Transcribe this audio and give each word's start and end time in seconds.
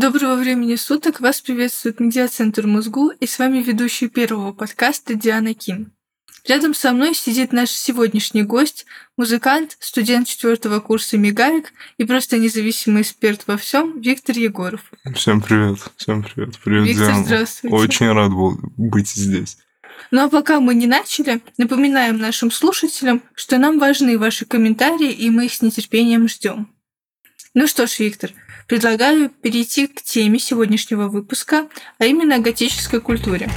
Доброго 0.00 0.36
времени 0.36 0.76
суток! 0.76 1.20
Вас 1.20 1.42
приветствует 1.42 2.00
Медиацентр 2.00 2.66
Мозгу 2.66 3.10
и 3.10 3.26
с 3.26 3.38
вами 3.38 3.58
ведущий 3.58 4.08
первого 4.08 4.54
подкаста 4.54 5.12
Диана 5.12 5.52
Ким. 5.52 5.92
Рядом 6.48 6.72
со 6.72 6.92
мной 6.92 7.14
сидит 7.14 7.52
наш 7.52 7.68
сегодняшний 7.68 8.42
гость, 8.42 8.86
музыкант, 9.18 9.76
студент 9.78 10.26
четвертого 10.26 10.80
курса 10.80 11.18
Мигаек 11.18 11.74
и 11.98 12.04
просто 12.04 12.38
независимый 12.38 13.02
эксперт 13.02 13.42
во 13.46 13.58
всем 13.58 14.00
Виктор 14.00 14.38
Егоров. 14.38 14.90
Всем 15.14 15.42
привет, 15.42 15.80
всем 15.98 16.22
привет, 16.22 16.58
привет, 16.64 16.86
Виктор, 16.86 17.06
Диана. 17.06 17.24
здравствуйте. 17.24 17.76
Очень 17.76 18.12
рад 18.12 18.30
был 18.30 18.58
быть 18.78 19.10
здесь. 19.10 19.58
Ну 20.10 20.24
а 20.24 20.30
пока 20.30 20.60
мы 20.60 20.74
не 20.74 20.86
начали, 20.86 21.42
напоминаем 21.58 22.16
нашим 22.16 22.50
слушателям, 22.50 23.22
что 23.34 23.58
нам 23.58 23.78
важны 23.78 24.18
ваши 24.18 24.46
комментарии, 24.46 25.12
и 25.12 25.28
мы 25.28 25.44
их 25.44 25.52
с 25.52 25.60
нетерпением 25.60 26.26
ждем. 26.26 26.72
Ну 27.52 27.66
что 27.66 27.86
ж, 27.86 27.98
Виктор, 27.98 28.32
предлагаю 28.70 29.30
перейти 29.30 29.88
к 29.88 30.00
теме 30.00 30.38
сегодняшнего 30.38 31.08
выпуска, 31.08 31.68
а 31.98 32.06
именно 32.06 32.36
о 32.36 32.38
готической 32.38 33.00
культуре. 33.00 33.50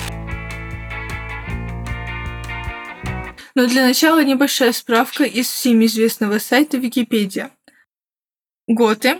Но 3.53 3.67
для 3.67 3.85
начала 3.85 4.23
небольшая 4.23 4.71
справка 4.71 5.23
из 5.23 5.45
всеми 5.45 5.85
известного 5.85 6.39
сайта 6.39 6.77
Википедия. 6.77 7.51
Готы 8.67 9.19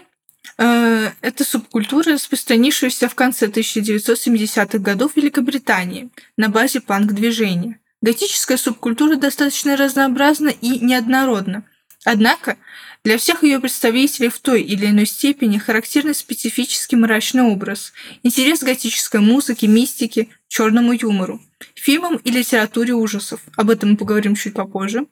э,– 0.58 1.12
это 1.22 1.44
субкультура, 1.44 2.14
распространившаяся 2.14 3.08
в 3.08 3.14
конце 3.14 3.46
1970-х 3.46 4.80
годов 4.80 5.14
в 5.14 5.18
Великобритании 5.18 6.10
на 6.38 6.50
базе 6.50 6.82
панк-движения. 6.82 7.80
Готическая 8.02 8.58
субкультура 8.58 9.16
достаточно 9.16 9.78
разнообразна 9.78 10.50
и 10.50 10.80
неоднородна. 10.80 11.66
Однако 12.04 12.58
для 13.04 13.18
всех 13.18 13.44
ее 13.44 13.60
представителей 13.60 14.30
в 14.30 14.40
той 14.40 14.62
или 14.62 14.86
иной 14.88 15.06
степени 15.06 15.58
характерный 15.58 16.16
специфический 16.16 16.96
мрачный 16.96 17.44
образ, 17.44 17.92
интерес 18.24 18.60
к 18.60 18.64
готической 18.64 19.20
музыке, 19.20 19.68
мистике, 19.68 20.30
черному 20.48 20.94
юмору, 20.94 21.42
фильмам 21.76 22.16
и 22.18 22.32
литературе 22.32 22.94
ужасов. 22.94 23.42
Об 23.58 23.70
этом 23.70 23.92
мы 23.92 23.98
поговорим 23.98 24.36
чуть 24.36 24.54
попозже. 24.54 25.06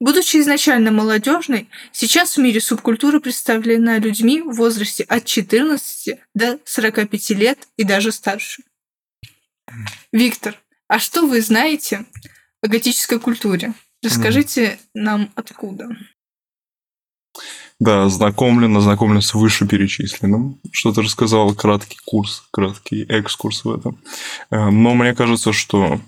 Будучи 0.00 0.38
изначально 0.38 0.90
молодежной, 0.90 1.68
сейчас 1.92 2.36
в 2.36 2.40
мире 2.40 2.60
субкультура 2.60 3.20
представлена 3.20 3.98
людьми 3.98 4.40
в 4.40 4.52
возрасте 4.52 5.04
от 5.04 5.24
14 5.24 6.18
до 6.34 6.58
45 6.64 7.30
лет 7.30 7.68
и 7.76 7.84
даже 7.84 8.10
старше. 8.10 8.62
Виктор, 10.12 10.58
а 10.88 10.98
что 10.98 11.26
вы 11.26 11.40
знаете 11.40 12.06
о 12.62 12.68
готической 12.68 13.20
культуре? 13.20 13.74
Расскажите 14.02 14.78
нам 14.94 15.30
откуда. 15.34 15.88
Да, 17.80 18.08
знакомлен, 18.08 18.76
ознакомлен 18.76 19.20
с 19.20 19.34
вышеперечисленным. 19.34 20.60
Что 20.72 20.92
ты 20.92 21.02
рассказал, 21.02 21.54
краткий 21.54 21.98
курс, 22.04 22.44
краткий 22.52 23.02
экскурс 23.04 23.64
в 23.64 23.70
этом. 23.72 23.98
Э, 24.50 24.70
Но 24.70 24.94
мне 24.94 25.14
кажется, 25.14 25.52
что 25.52 26.00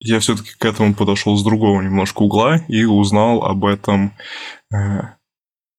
я 0.00 0.18
все-таки 0.20 0.50
к 0.58 0.64
этому 0.64 0.94
подошел 0.94 1.36
с 1.36 1.44
другого 1.44 1.80
немножко 1.80 2.22
угла 2.22 2.58
и 2.68 2.84
узнал 2.84 3.44
об 3.44 3.64
этом 3.64 4.14
э, 4.74 4.76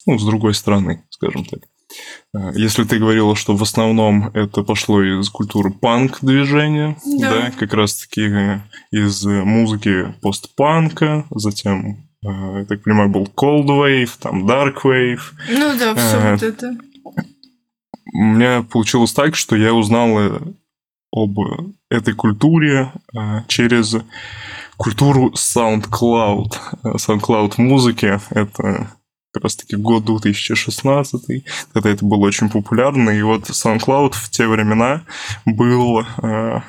ну, 0.06 0.18
с 0.18 0.24
другой 0.24 0.54
стороны, 0.54 1.04
скажем 1.10 1.44
так. 1.44 1.60
Э, 2.34 2.50
Если 2.54 2.84
ты 2.84 2.98
говорила, 2.98 3.36
что 3.36 3.54
в 3.54 3.62
основном 3.62 4.28
это 4.28 4.62
пошло 4.62 5.02
из 5.02 5.28
культуры 5.28 5.70
панк-движения, 5.70 6.96
Да. 7.20 7.30
да, 7.30 7.50
как 7.50 7.74
раз-таки 7.74 8.62
из 8.90 9.24
музыки 9.24 10.14
постпанка, 10.22 11.26
затем, 11.30 12.07
я 12.22 12.64
так 12.68 12.82
понимаю, 12.82 13.08
был 13.08 13.28
Cold 13.36 13.66
Wave, 13.66 14.10
там 14.20 14.46
Dark 14.46 14.82
Wave, 14.84 15.20
Ну 15.48 15.78
да, 15.78 15.94
все 15.94 16.16
Э, 16.16 16.32
вот 16.32 16.42
это. 16.42 16.76
у 18.12 18.18
меня 18.22 18.62
получилось 18.62 19.12
так, 19.12 19.36
что 19.36 19.56
я 19.56 19.72
узнал 19.74 20.18
э, 20.18 20.40
об 21.12 21.38
этой 21.90 22.14
культуре 22.14 22.92
э, 23.16 23.42
через 23.46 23.96
культуру 24.76 25.32
SoundCloud. 25.34 26.52
Э, 26.84 26.88
SoundCloud 26.96 27.54
музыки— 27.58 28.18
это 28.30 28.90
как 29.32 29.42
раз-таки 29.44 29.76
год 29.76 30.04
2016, 30.04 31.44
когда 31.72 31.90
это 31.90 32.04
было 32.04 32.26
очень 32.26 32.48
популярно. 32.50 33.10
И 33.10 33.22
вот 33.22 33.44
SoundCloud 33.50 34.12
в 34.14 34.30
те 34.30 34.46
времена 34.46 35.02
был 35.44 36.00
э, 36.22 36.60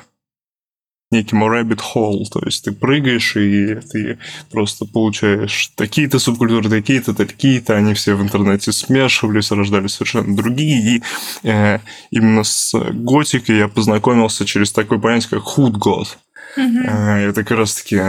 неким 1.10 1.42
rabbit 1.42 1.80
hole, 1.94 2.24
то 2.30 2.40
есть 2.44 2.64
ты 2.64 2.72
прыгаешь, 2.72 3.36
и 3.36 3.74
ты 3.74 4.18
просто 4.50 4.84
получаешь 4.86 5.70
такие-то 5.74 6.18
субкультуры, 6.18 6.68
такие-то, 6.68 7.14
такие-то, 7.14 7.76
они 7.76 7.94
все 7.94 8.14
в 8.14 8.22
интернете 8.22 8.70
смешивались, 8.72 9.50
рождались 9.50 9.94
совершенно 9.94 10.36
другие, 10.36 10.96
и 10.96 11.02
э, 11.42 11.80
именно 12.10 12.44
с 12.44 12.72
готикой 12.92 13.58
я 13.58 13.68
познакомился 13.68 14.44
через 14.46 14.70
такое 14.72 14.98
понятие, 14.98 15.30
как 15.30 15.42
goth. 15.42 16.16
Мгм. 16.56 16.86
Э, 16.86 17.28
Это 17.28 17.42
как 17.44 17.58
раз-таки 17.58 18.00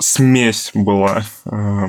смесь 0.00 0.70
была 0.74 1.24
э, 1.44 1.88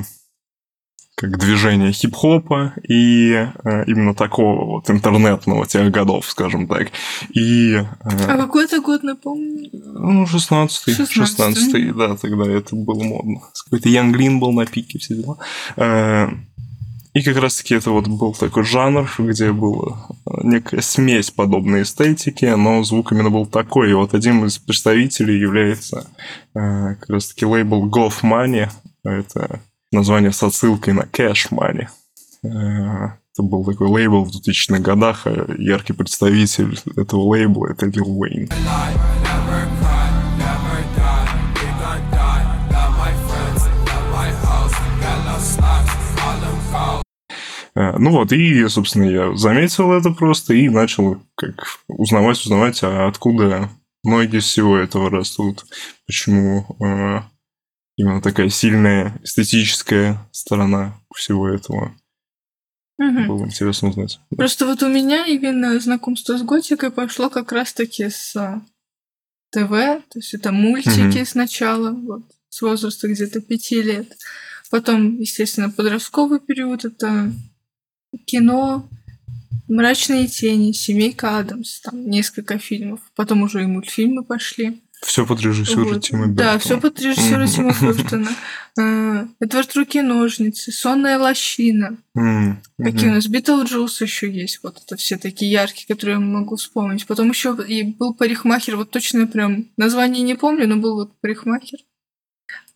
как 1.20 1.38
движение 1.38 1.92
хип-хопа 1.92 2.72
и 2.88 3.32
э, 3.32 3.84
именно 3.86 4.14
такого 4.14 4.64
вот 4.64 4.88
интернетного 4.88 5.66
тех 5.66 5.90
годов, 5.90 6.24
скажем 6.30 6.66
так. 6.66 6.88
И 7.34 7.74
э, 7.74 7.84
А 8.04 8.36
какой 8.38 8.64
это 8.64 8.80
год, 8.80 9.02
напомню? 9.02 9.68
ну, 9.72 10.24
16-й, 10.24 10.92
16-й. 10.92 11.22
16-й, 11.22 11.92
да, 11.92 12.16
тогда 12.16 12.50
это 12.50 12.74
было 12.74 13.02
модно. 13.04 13.40
Какой-то 13.64 13.90
Янглин 13.90 14.40
был 14.40 14.52
на 14.52 14.64
пике, 14.64 14.98
все 14.98 15.14
дела. 15.16 15.36
Э, 15.76 16.28
И 17.12 17.22
как 17.22 17.36
раз-таки 17.36 17.74
это 17.74 17.90
вот 17.90 18.08
был 18.08 18.32
такой 18.34 18.64
жанр, 18.64 19.10
где 19.18 19.52
была 19.52 20.06
некая 20.42 20.80
смесь 20.80 21.30
подобной 21.30 21.82
эстетики, 21.82 22.46
но 22.56 22.82
звук 22.82 23.12
именно 23.12 23.30
был 23.30 23.44
такой. 23.46 23.90
И 23.90 23.94
вот 23.94 24.14
один 24.14 24.44
из 24.46 24.56
представителей 24.58 25.38
является 25.38 26.06
э, 26.54 26.94
как 27.00 27.10
раз-таки 27.10 27.44
лейбл 27.44 27.88
Golf 27.90 28.22
Money. 28.22 28.70
Это 29.04 29.60
название 29.92 30.32
с 30.32 30.42
отсылкой 30.42 30.94
на 30.94 31.02
Cash 31.02 31.50
Money. 31.50 31.88
Э, 32.44 33.16
Это 33.32 33.42
был 33.42 33.64
такой 33.64 33.88
лейбл 33.88 34.24
в 34.24 34.28
2000-х 34.28 34.80
годах, 34.80 35.26
а 35.26 35.46
яркий 35.58 35.92
представитель 35.92 36.78
этого 36.96 37.20
лейбла– 37.22 37.66
это 37.70 37.86
Lil 37.86 38.06
Wayne. 38.06 38.52
Э, 47.74 47.96
Ну 47.98 48.10
вот, 48.10 48.32
и, 48.32 48.68
собственно, 48.68 49.04
я 49.04 49.36
заметил 49.36 49.92
это 49.92 50.10
просто 50.10 50.54
и 50.54 50.68
начал 50.68 51.20
как 51.36 51.78
узнавать, 51.88 52.38
узнавать, 52.40 52.82
а 52.82 53.06
откуда 53.06 53.70
ноги 54.04 54.38
всего 54.38 54.76
этого 54.76 55.10
растут, 55.10 55.64
почему 56.06 56.66
э, 56.80 57.20
именно 58.00 58.22
такая 58.22 58.48
сильная 58.48 59.18
эстетическая 59.22 60.18
сторона 60.32 60.98
всего 61.14 61.48
этого. 61.48 61.94
Мгм. 62.98 63.28
Было 63.28 63.44
интересно 63.46 63.88
узнать. 63.88 64.18
Просто 64.36 64.66
вот 64.66 64.82
у 64.82 64.88
меня 64.88 65.26
именно 65.26 65.78
знакомство 65.80 66.36
с 66.36 66.42
готикой 66.42 66.90
пошло 66.90 67.30
как 67.30 67.52
раз-таки 67.52 68.08
с 68.08 68.34
а, 68.36 68.62
ТВ, 69.50 69.68
то 69.70 70.18
есть 70.18 70.34
это 70.34 70.52
мультики 70.52 71.18
Мгм. 71.18 71.26
сначала, 71.26 71.90
вот, 71.90 72.22
с 72.48 72.62
возраста 72.62 73.08
где-то 73.08 73.40
пяти 73.40 73.82
лет. 73.82 74.16
Потом, 74.70 75.18
естественно, 75.18 75.70
подростковый 75.70 76.40
период, 76.40 76.84
это 76.84 77.32
кино, 78.26 78.88
«Мрачные 79.68 80.26
тени», 80.26 80.72
«Семейка 80.72 81.38
Адамс», 81.38 81.80
там 81.80 82.08
несколько 82.08 82.58
фильмов. 82.58 83.00
Потом 83.14 83.42
уже 83.42 83.62
и 83.62 83.66
мультфильмы 83.66 84.24
пошли. 84.24 84.82
Все 85.02 85.24
под 85.26 85.40
режиссера 85.40 85.82
Вот. 85.82 86.02
Тима 86.02 86.26
Да, 86.26 86.54
Бертона. 86.54 86.58
все 86.58 86.80
под 86.80 87.00
режиссера. 87.00 87.46
Тима 87.46 87.74
Бертона. 87.80 89.30
Эдвард 89.40 89.74
Руки-ножницы, 89.74 90.72
«Сонная 90.72 91.18
лощина», 91.18 91.98
Какие 92.14 93.08
у 93.10 93.14
нас 93.14 93.26
Битлджус 93.26 94.00
еще 94.00 94.30
есть, 94.30 94.60
вот 94.62 94.80
это 94.84 94.96
все 94.96 95.16
такие 95.18 95.50
яркие, 95.50 95.86
которые 95.88 96.14
я 96.14 96.20
могу 96.20 96.56
вспомнить. 96.56 97.06
Потом 97.06 97.30
еще 97.30 97.56
и 97.66 97.82
был 97.82 98.14
парикмахер, 98.14 98.76
вот 98.76 98.90
точно 98.90 99.26
прям 99.26 99.66
название 99.76 100.22
не 100.22 100.34
помню, 100.34 100.68
но 100.68 100.76
был 100.76 100.94
вот 100.94 101.18
парикмахер. 101.20 101.80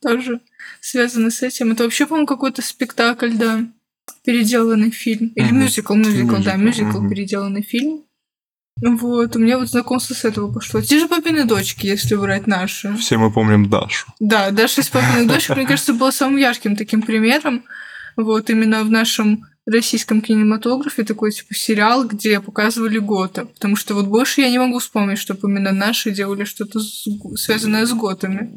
Тоже 0.03 0.41
связано 0.81 1.31
с 1.31 1.43
этим. 1.43 1.73
Это 1.73 1.85
вообще, 1.85 2.07
по-моему, 2.07 2.27
какой-то 2.27 2.61
спектакль, 2.63 3.33
да, 3.35 3.65
переделанный 4.25 4.91
фильм. 4.91 5.29
Или 5.35 5.51
мюзикл, 5.51 5.95
мюзикл, 5.95 6.37
да, 6.43 6.57
Мюзикл, 6.57 7.09
переделанный 7.09 7.63
фильм. 7.63 8.05
Вот, 8.87 9.35
у 9.35 9.39
меня 9.39 9.59
вот 9.59 9.69
знакомство 9.71 10.13
с 10.15 10.25
этого 10.25 10.53
пошло. 10.53 10.83
Те 10.83 10.99
же 11.01 11.09
папины 11.09 11.45
дочки, 11.45 11.87
если 11.87 12.17
брать 12.17 12.47
наши. 12.47 12.95
Все 12.97 13.17
мы 13.17 13.31
помним 13.33 13.71
Дашу. 13.71 14.07
Да, 14.21 14.51
Даша 14.51 14.83
из 14.83 14.89
папиных 14.91 15.27
дочек, 15.27 15.57
мне 15.57 15.67
кажется, 15.67 15.95
была 15.95 16.13
самым 16.13 16.37
ярким 16.37 16.77
таким 16.77 17.01
примером. 17.01 17.65
Вот 18.17 18.51
именно 18.51 18.85
в 18.85 18.91
нашем 18.91 19.45
российском 19.67 20.21
кинематографе 20.21 21.05
такой 21.05 21.33
типа 21.33 21.55
сериал, 21.55 22.07
где 22.07 22.41
показывали 22.41 22.99
Гота. 22.99 23.47
Потому 23.47 23.77
что 23.77 23.95
вот 23.95 24.07
больше 24.07 24.43
я 24.43 24.51
не 24.51 24.59
могу 24.59 24.79
вспомнить, 24.79 25.19
чтобы 25.19 25.49
именно 25.49 25.73
наши 25.73 26.11
делали 26.11 26.45
что-то 26.45 26.79
с- 26.81 27.07
связанное 27.37 27.87
с 27.87 27.93
Готами. 27.95 28.55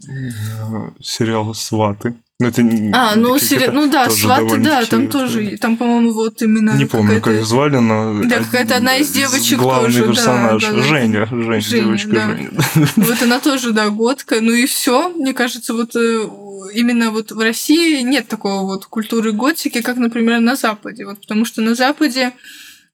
Сериал 1.01 1.53
«Сваты». 1.53 2.15
Ну, 2.39 2.50
это 2.50 2.62
А, 2.94 3.16
ну, 3.16 3.39
сери- 3.39 3.72
ну 3.74 3.89
да, 3.89 4.12
сваты, 4.12 4.57
да, 4.57 4.86
там 4.86 5.07
тоже, 5.07 5.57
там, 5.57 5.75
по-моему, 5.75 6.13
вот 6.13 6.39
именно 6.44 6.78
Не 6.78 6.86
помню, 6.86 7.19
как 7.19 7.44
звали, 7.44 7.78
но... 7.78 8.22
Да, 8.25 8.44
какая-то 8.44 8.75
одна 8.75 8.98
из 8.98 9.10
девочек 9.10 9.57
Главный 9.57 9.88
тоже, 9.88 10.01
да, 10.01 10.07
персонаж. 10.12 10.62
да, 10.62 10.72
да. 10.72 10.84
Женя, 10.84 11.25
Женя, 11.31 11.62
Женя, 11.62 11.84
девочка 11.84 12.10
да. 12.12 12.28
Женя. 12.28 12.50
Вот 12.95 13.22
она 13.24 13.39
тоже, 13.39 13.72
да, 13.72 13.89
готка. 13.89 14.39
Ну 14.42 14.51
и 14.51 14.68
все. 14.68 15.10
Мне 15.10 15.34
кажется, 15.34 15.74
вот 15.74 15.95
э, 15.95 16.28
именно 16.75 17.10
вот 17.10 17.31
в 17.31 17.39
России 17.39 18.01
нет 18.01 18.28
такого 18.28 18.62
вот 18.66 18.86
культуры 18.86 19.31
готики, 19.31 19.81
как, 19.81 19.98
например, 19.98 20.39
на 20.39 20.56
Западе. 20.56 21.06
Вот 21.06 21.19
потому 21.19 21.44
что 21.44 21.63
на 21.63 21.74
Западе 21.74 22.34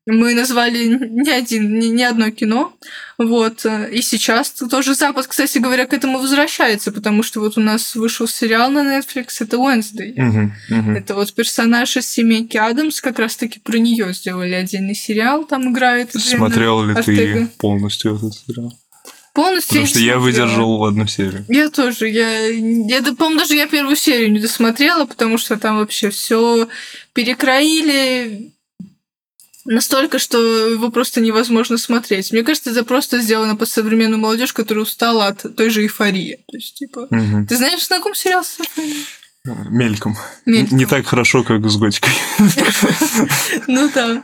мы 0.06 0.34
назвали 0.34 0.86
не 0.88 1.32
один, 1.32 1.80
ни, 1.80 1.88
ни 1.88 2.02
одно 2.04 2.30
кино. 2.32 2.74
Вот. 3.18 3.66
э, 3.66 3.90
И 3.92 4.02
сейчас 4.02 4.52
тоже 4.52 4.96
Запад, 4.96 5.28
кстати 5.28 5.60
говоря, 5.60 5.86
к 5.86 5.94
этому 5.94 6.20
возвращается, 6.20 6.92
потому 6.92 7.24
что 7.24 7.40
вот 7.40 7.58
у 7.58 7.62
нас 7.62 7.96
вышел 7.96 8.28
сериал 8.28 8.70
на 8.72 8.80
Netflix, 8.80 9.28
это 9.40 9.58
Wednesday. 9.58 10.14
Мгм, 10.16 10.54
мгм. 10.70 10.96
Это 10.96 11.16
вот 11.16 11.34
персонаж 11.34 11.96
из 11.96 12.08
семейки 12.08 12.58
Адамс, 12.58 13.00
как 13.00 13.20
раз-таки 13.20 13.60
про 13.60 13.78
нее 13.78 14.14
сделали 14.14 14.54
отдельный 14.54 14.96
сериал, 14.96 15.46
там 15.46 15.72
играет. 15.72 16.12
Смотрел 16.14 16.84
ли 16.84 16.94
ты 16.96 17.00
Ортега. 17.00 17.50
полностью 17.58 18.16
этот 18.16 18.34
сериал? 18.34 18.74
Полностью 19.34 19.70
Потому 19.70 19.88
что 19.88 20.00
я 20.00 20.20
выдержал 20.20 20.86
одну 20.86 21.08
серию. 21.08 21.44
Я 21.50 21.70
тоже. 21.70 22.08
Я, 22.08 22.50
я 22.50 23.02
да, 23.02 23.16
по-моему, 23.16 23.40
даже 23.40 23.56
я 23.56 23.66
первую 23.66 23.96
серию 23.96 24.32
не 24.32 24.40
досмотрела, 24.40 25.06
потому 25.06 25.40
что 25.40 25.58
там 25.58 25.78
вообще 25.78 26.12
все 26.12 26.68
перекроили 27.14 28.53
настолько, 29.66 30.20
что 30.20 30.38
его 30.68 30.90
просто 30.92 31.22
невозможно 31.22 31.78
смотреть. 31.78 32.32
Мне 32.32 32.44
кажется, 32.44 32.72
это 32.72 32.84
просто 32.84 33.20
сделано 33.20 33.56
под 33.56 33.70
современную 33.70 34.20
молодежь, 34.20 34.54
которая 34.54 34.84
устала 34.84 35.28
от 35.28 35.56
той 35.56 35.70
же 35.70 35.82
эйфории. 35.84 36.40
То 36.52 36.58
есть, 36.58 36.76
типа, 36.76 37.08
Мгм. 37.10 37.48
ты 37.48 37.56
знаешь, 37.58 37.86
знаком 37.86 38.14
сериал 38.16 38.44
с 38.44 38.60
эйфорией? 38.60 39.06
Мельком. 39.70 40.16
Мельком. 40.46 40.78
Не 40.78 40.86
так 40.86 41.06
хорошо, 41.06 41.44
как 41.44 41.70
с 41.70 41.76
готикой. 41.76 42.12
Ну 43.68 43.90
да. 43.94 44.24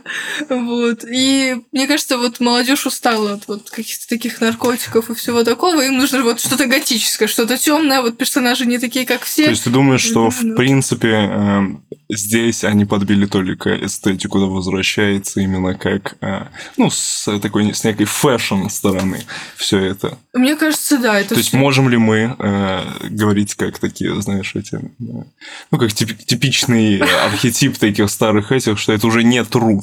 Вот. 0.50 1.03
И 1.09 1.56
мне 1.71 1.88
кажется, 1.88 2.18
вот 2.18 2.39
молодежь 2.39 2.85
устала 2.85 3.33
от 3.33 3.47
вот 3.47 3.69
каких-то 3.69 4.07
таких 4.07 4.39
наркотиков 4.42 5.09
и 5.09 5.13
всего 5.15 5.44
такого. 5.44 5.81
Им 5.85 5.97
нужно 5.97 6.24
вот 6.24 6.39
что-то 6.39 6.68
готическое, 6.68 7.27
что-то 7.27 7.57
темное. 7.57 8.01
Вот 8.01 8.18
персонажи 8.18 8.65
не 8.65 8.77
такие, 8.80 9.06
как 9.06 9.24
все. 9.24 9.44
То 9.45 9.50
есть 9.51 9.63
ты 9.65 9.69
думаешь, 9.69 10.01
что 10.01 10.30
в 10.30 10.42
Ну. 10.44 10.56
принципе 10.56 11.09
эм, 11.09 11.83
здесь 12.09 12.63
они 12.63 12.85
подбили 12.85 13.25
только 13.25 13.75
эстетику, 13.85 14.39
да, 14.39 14.45
возвращается 14.47 15.41
именно 15.41 15.75
как, 15.75 16.15
э, 16.21 16.45
ну, 16.77 16.89
с 16.89 17.39
такой, 17.39 17.73
с 17.73 17.83
некой 17.83 18.06
фэшн 18.06 18.67
стороны 18.69 19.21
все 19.56 19.79
это. 19.79 20.17
Мне 20.33 20.56
кажется, 20.56 20.97
да, 20.97 21.19
это 21.19 21.29
То 21.29 21.35
есть 21.35 21.50
всё- 21.50 21.57
можем 21.57 21.88
ли 21.89 21.97
мы 21.97 22.35
э, 22.39 22.81
говорить 23.09 23.56
как 23.56 23.77
такие, 23.79 24.19
знаешь, 24.21 24.51
эти, 24.56 24.75
э, 24.75 24.79
ну, 25.00 25.77
как 25.77 25.94
тип- 25.94 26.17
типичный 26.25 26.97
архетип 26.97 27.77
таких 27.77 28.09
старых 28.09 28.51
этих, 28.51 28.79
что 28.79 28.94
это 28.94 29.06
уже 29.07 29.23
не 29.23 29.39
true. 29.44 29.79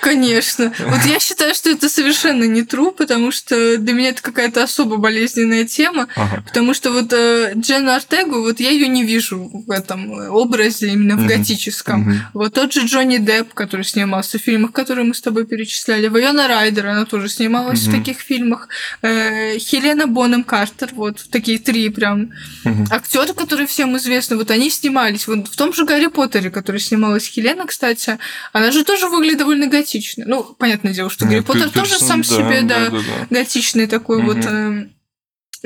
Конечно. 0.00 0.72
Вот 0.86 1.04
я 1.06 1.20
считаю, 1.20 1.54
что 1.54 1.70
это 1.70 1.88
совершенно 1.88 2.44
не 2.44 2.62
true, 2.62 2.90
потому 2.92 3.30
что 3.30 3.78
для 3.78 3.92
меня 3.92 4.08
это 4.10 4.22
какая-то 4.22 4.62
особо 4.64 4.96
болезненная 4.96 5.64
тема. 5.64 6.08
Ага. 6.16 6.42
Потому 6.46 6.74
что 6.74 6.90
вот 6.90 7.12
э, 7.12 7.52
Дженну 7.56 7.92
Артегу, 7.92 8.42
вот 8.42 8.58
я 8.60 8.70
ее 8.70 8.88
не 8.88 9.04
вижу 9.04 9.50
в 9.66 9.70
этом 9.70 10.12
э, 10.18 10.28
образе, 10.28 10.88
именно 10.92 11.14
в 11.16 11.20
Мгм. 11.20 11.28
Готическом. 11.60 12.00
Мгм. 12.00 12.22
Вот 12.34 12.54
тот 12.54 12.72
же 12.72 12.86
Джонни 12.86 13.18
Депп, 13.18 13.54
который 13.54 13.84
снимался 13.84 14.38
в 14.38 14.42
фильмах, 14.42 14.72
которые 14.72 15.04
мы 15.04 15.14
с 15.14 15.20
тобой 15.20 15.44
перечисляли. 15.46 16.08
Вайона 16.08 16.48
Райдер, 16.48 16.86
она 16.86 17.04
тоже 17.04 17.28
снималась 17.28 17.80
в 17.80 17.88
Мгм. 17.88 17.98
таких 17.98 18.20
фильмах. 18.20 18.68
Э, 19.02 19.58
Хелена 19.58 20.06
Бонем 20.06 20.44
Картер, 20.44 20.90
вот 20.92 21.24
такие 21.30 21.58
три 21.58 21.88
прям 21.90 22.30
Мгм. 22.64 22.86
актеры, 22.90 23.34
которые 23.34 23.66
всем 23.66 23.96
известны, 23.96 24.36
вот 24.36 24.50
они 24.50 24.70
снимались. 24.70 25.26
Вот 25.28 25.48
в 25.48 25.56
том 25.56 25.72
же 25.72 25.84
Гарри 25.84 26.06
Поттере, 26.08 26.50
который 26.50 26.80
снималась 26.80 27.26
Хелена, 27.26 27.66
кстати, 27.66 28.18
она 28.52 28.70
же 28.70 28.84
тоже 28.84 29.06
выглядит 29.08 29.38
довольно 29.38 29.66
готично. 29.66 30.24
Ну, 30.26 30.42
понятное 30.58 30.92
дело, 30.94 31.10
что 31.10 31.26
Гарри 31.26 31.40
Э, 31.40 31.42
Поттер 31.42 31.70
тоже 31.70 31.98
сам 31.98 32.24
себе, 32.24 32.62
да, 32.62 32.88
да. 32.90 33.00
готичный 33.30 33.86
такой 33.86 34.22
вот 34.22 34.38
э, 34.44 34.86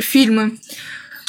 фильмы. 0.01 0.59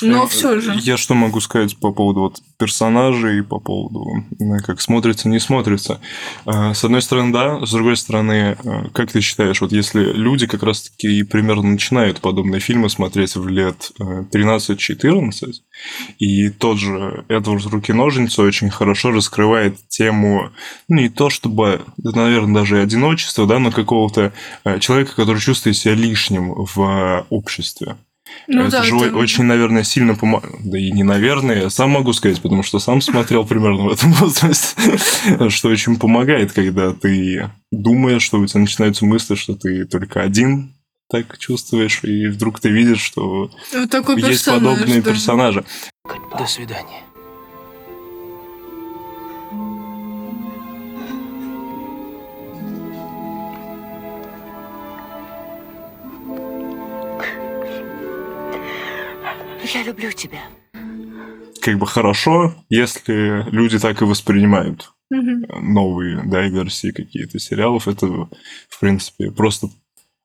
Но 0.02 0.26
Э, 0.26 0.28
все 0.28 0.60
же. 0.60 0.76
Я 0.82 0.98
что 0.98 1.14
могу 1.14 1.40
сказать 1.40 1.78
по 1.78 1.92
поводу 1.92 2.22
вот 2.22 2.42
персонажей, 2.58 3.44
по 3.44 3.60
поводу 3.60 4.24
э, 4.40 4.60
как 4.66 4.82
смотрится, 4.82 5.30
не 5.30 5.40
смотрится. 5.40 6.02
Э, 6.46 6.74
С 6.74 6.84
одной 6.84 7.02
стороны, 7.02 7.32
да, 7.32 7.66
с 7.66 7.72
другой 7.72 7.98
стороны, 7.98 8.58
как 8.94 9.12
ты 9.12 9.22
считаешь, 9.22 9.62
вот 9.62 9.72
если 9.72 10.02
люди 10.02 10.48
как 10.48 10.64
раз-таки 10.64 11.24
примерно 11.24 11.72
начинают 11.72 12.22
подобные 12.22 12.60
фильмы 12.60 12.90
смотреть 12.90 13.36
в 13.36 13.48
лет 13.48 13.92
э, 14.00 14.24
13-14, 14.32 15.54
и 16.20 16.50
тот 16.50 16.78
же 16.78 17.26
Эдвард 17.30 17.66
Руки-ножницы 17.66 18.42
очень 18.42 18.70
хорошо 18.70 19.12
раскрывает 19.12 19.88
тему, 19.88 20.52
ну, 20.88 21.02
не 21.02 21.10
то 21.10 21.30
чтобы, 21.30 21.82
наверное, 21.98 22.62
даже 22.62 22.82
одиночества, 22.82 23.46
да, 23.46 23.60
но 23.60 23.72
какого-то 23.72 24.34
человека, 24.80 25.16
который 25.16 25.40
чувствует 25.40 25.78
себя 25.78 25.94
лишним 25.96 26.54
в 26.54 27.26
обществе. 27.30 27.96
Ну 28.48 28.64
это 28.64 28.72
да, 28.72 28.84
же 28.84 28.96
это- 28.96 29.16
очень, 29.16 29.44
наверное, 29.44 29.84
сильно 29.84 30.16
помогает. 30.16 30.56
Да 30.64 30.78
и 30.78 30.92
не 30.92 31.04
наверное, 31.04 31.64
я 31.64 31.70
сам 31.70 31.92
могу 31.92 32.14
сказать, 32.14 32.42
потому 32.42 32.64
что 32.64 32.80
сам 32.80 33.02
смотрел 33.02 33.46
примерно 33.46 33.84
в 33.84 33.90
этом 33.92 34.12
возрасте, 34.14 34.98
что 35.50 35.70
очень 35.70 35.98
помогает, 35.98 36.52
когда 36.52 36.94
ты 36.94 37.50
думаешь, 37.72 38.24
что 38.24 38.40
у 38.40 38.46
тебя 38.46 38.62
начинаются 38.62 39.06
мысли, 39.06 39.36
что 39.36 39.56
ты 39.56 39.86
только 39.86 40.22
один 40.22 40.74
так 41.10 41.38
чувствуешь, 41.38 42.04
и 42.04 42.28
вдруг 42.28 42.60
ты 42.60 42.70
видишь, 42.70 43.02
что 43.02 43.52
Вот 43.74 44.18
есть 44.18 44.46
подобные 44.46 45.02
персонажи. 45.02 45.64
До 46.38 46.46
свидания. 46.46 47.05
Я 59.75 59.83
люблю 59.83 60.10
тебя. 60.13 60.39
Как 61.62 61.77
бы 61.77 61.86
хорошо, 61.86 62.56
если 62.69 63.44
люди 63.51 63.77
так 63.77 64.01
и 64.01 64.06
воспринимают 64.06 64.94
новые 65.10 66.24
да, 66.25 66.48
версии 66.48 66.92
какие-то 66.92 67.39
сериалов. 67.39 67.89
Это, 67.89 68.07
в 68.07 68.80
принципе, 68.80 69.31
просто 69.31 69.67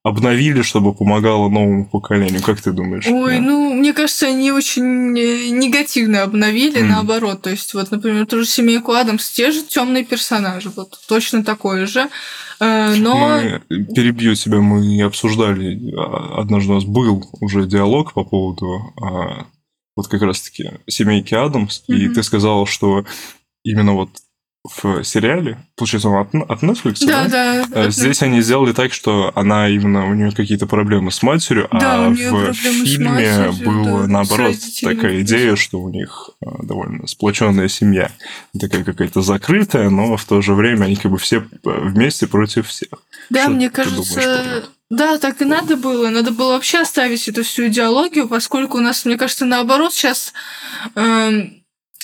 обновили, 0.02 0.62
чтобы 0.62 0.94
помогало 0.94 1.48
новому 1.48 1.84
поколению. 1.84 2.42
Как 2.42 2.60
ты 2.60 2.72
думаешь? 2.72 3.06
Ой, 3.06 3.36
Да. 3.36 3.42
ну, 3.42 3.74
мне 3.74 3.92
кажется, 3.92 4.28
они 4.28 4.50
очень 4.50 5.16
э, 5.18 5.50
негативно 5.50 6.22
обновили, 6.22 6.80
Мгм. 6.80 6.88
наоборот. 6.88 7.42
То 7.42 7.50
есть, 7.50 7.74
вот, 7.74 7.90
например, 7.90 8.26
ту 8.26 8.38
же 8.38 8.46
семейку 8.46 8.92
Адамс, 8.92 9.30
те 9.30 9.50
же 9.50 9.62
темные 9.62 10.04
персонажи, 10.04 10.70
вот 10.74 10.98
точно 11.06 11.44
такое 11.44 11.86
же. 11.86 12.08
Э, 12.60 12.94
Но 12.96 13.40
Мы, 13.68 13.84
перебью 13.94 14.34
тебя, 14.34 14.60
мы 14.60 15.02
обсуждали, 15.02 15.92
а, 15.94 16.40
однажды 16.40 16.72
у 16.72 16.74
нас 16.76 16.84
был 16.84 17.28
уже 17.40 17.66
диалог 17.66 18.14
по 18.14 18.24
поводу 18.24 18.94
а, 19.02 19.46
вот 19.96 20.08
как 20.08 20.22
раз-таки 20.22 20.70
семейки 20.86 21.34
Адамс, 21.34 21.82
и 21.88 22.06
Мгм. 22.06 22.14
ты 22.14 22.22
сказал, 22.22 22.64
что 22.64 23.04
именно 23.64 23.92
вот 23.92 24.08
в 24.62 25.02
сериале, 25.04 25.56
получается, 25.74 26.10
он 26.10 26.20
от, 26.20 26.50
от 26.50 26.62
Netflix, 26.62 26.98
да, 27.06 27.26
да? 27.28 27.64
да. 27.66 27.86
Э, 27.86 27.90
Здесь 27.90 28.22
они 28.22 28.42
сделали 28.42 28.72
так, 28.72 28.92
что 28.92 29.32
она 29.34 29.68
именно 29.70 30.06
у 30.06 30.14
нее 30.14 30.32
какие-то 30.32 30.66
проблемы 30.66 31.10
с 31.10 31.22
матерью, 31.22 31.66
Да, 31.72 32.06
а 32.06 32.10
в 32.10 32.14
фильме 32.52 33.08
матерью, 33.08 33.52
было 33.64 34.00
да, 34.02 34.06
наоборот 34.06 34.56
такая 34.82 35.22
идея, 35.22 35.56
что 35.56 35.80
у 35.80 35.88
них 35.88 36.30
э, 36.42 36.46
довольно 36.62 37.06
сплоченная 37.06 37.68
семья, 37.68 38.10
такая 38.58 38.84
какая-то 38.84 39.22
закрытая, 39.22 39.88
но 39.88 40.18
в 40.18 40.24
то 40.26 40.42
же 40.42 40.52
время 40.52 40.84
они 40.84 40.96
как 40.96 41.10
бы 41.10 41.16
все 41.16 41.38
э, 41.38 41.42
вместе 41.64 42.26
против 42.26 42.68
всех. 42.68 42.90
Да, 43.30 43.44
Что 43.44 43.52
мне 43.52 43.70
думаешь 43.70 43.90
кажется, 43.90 44.20
это? 44.20 44.68
да, 44.90 45.18
так 45.18 45.40
и 45.40 45.46
надо 45.46 45.78
было. 45.78 46.10
Надо 46.10 46.32
было 46.32 46.52
вообще 46.52 46.80
оставить 46.80 47.26
эту 47.28 47.44
всю 47.44 47.68
идеологию, 47.68 48.28
поскольку 48.28 48.76
у 48.76 48.82
нас, 48.82 49.06
мне 49.06 49.16
кажется, 49.16 49.46
наоборот, 49.46 49.94
сейчас 49.94 50.34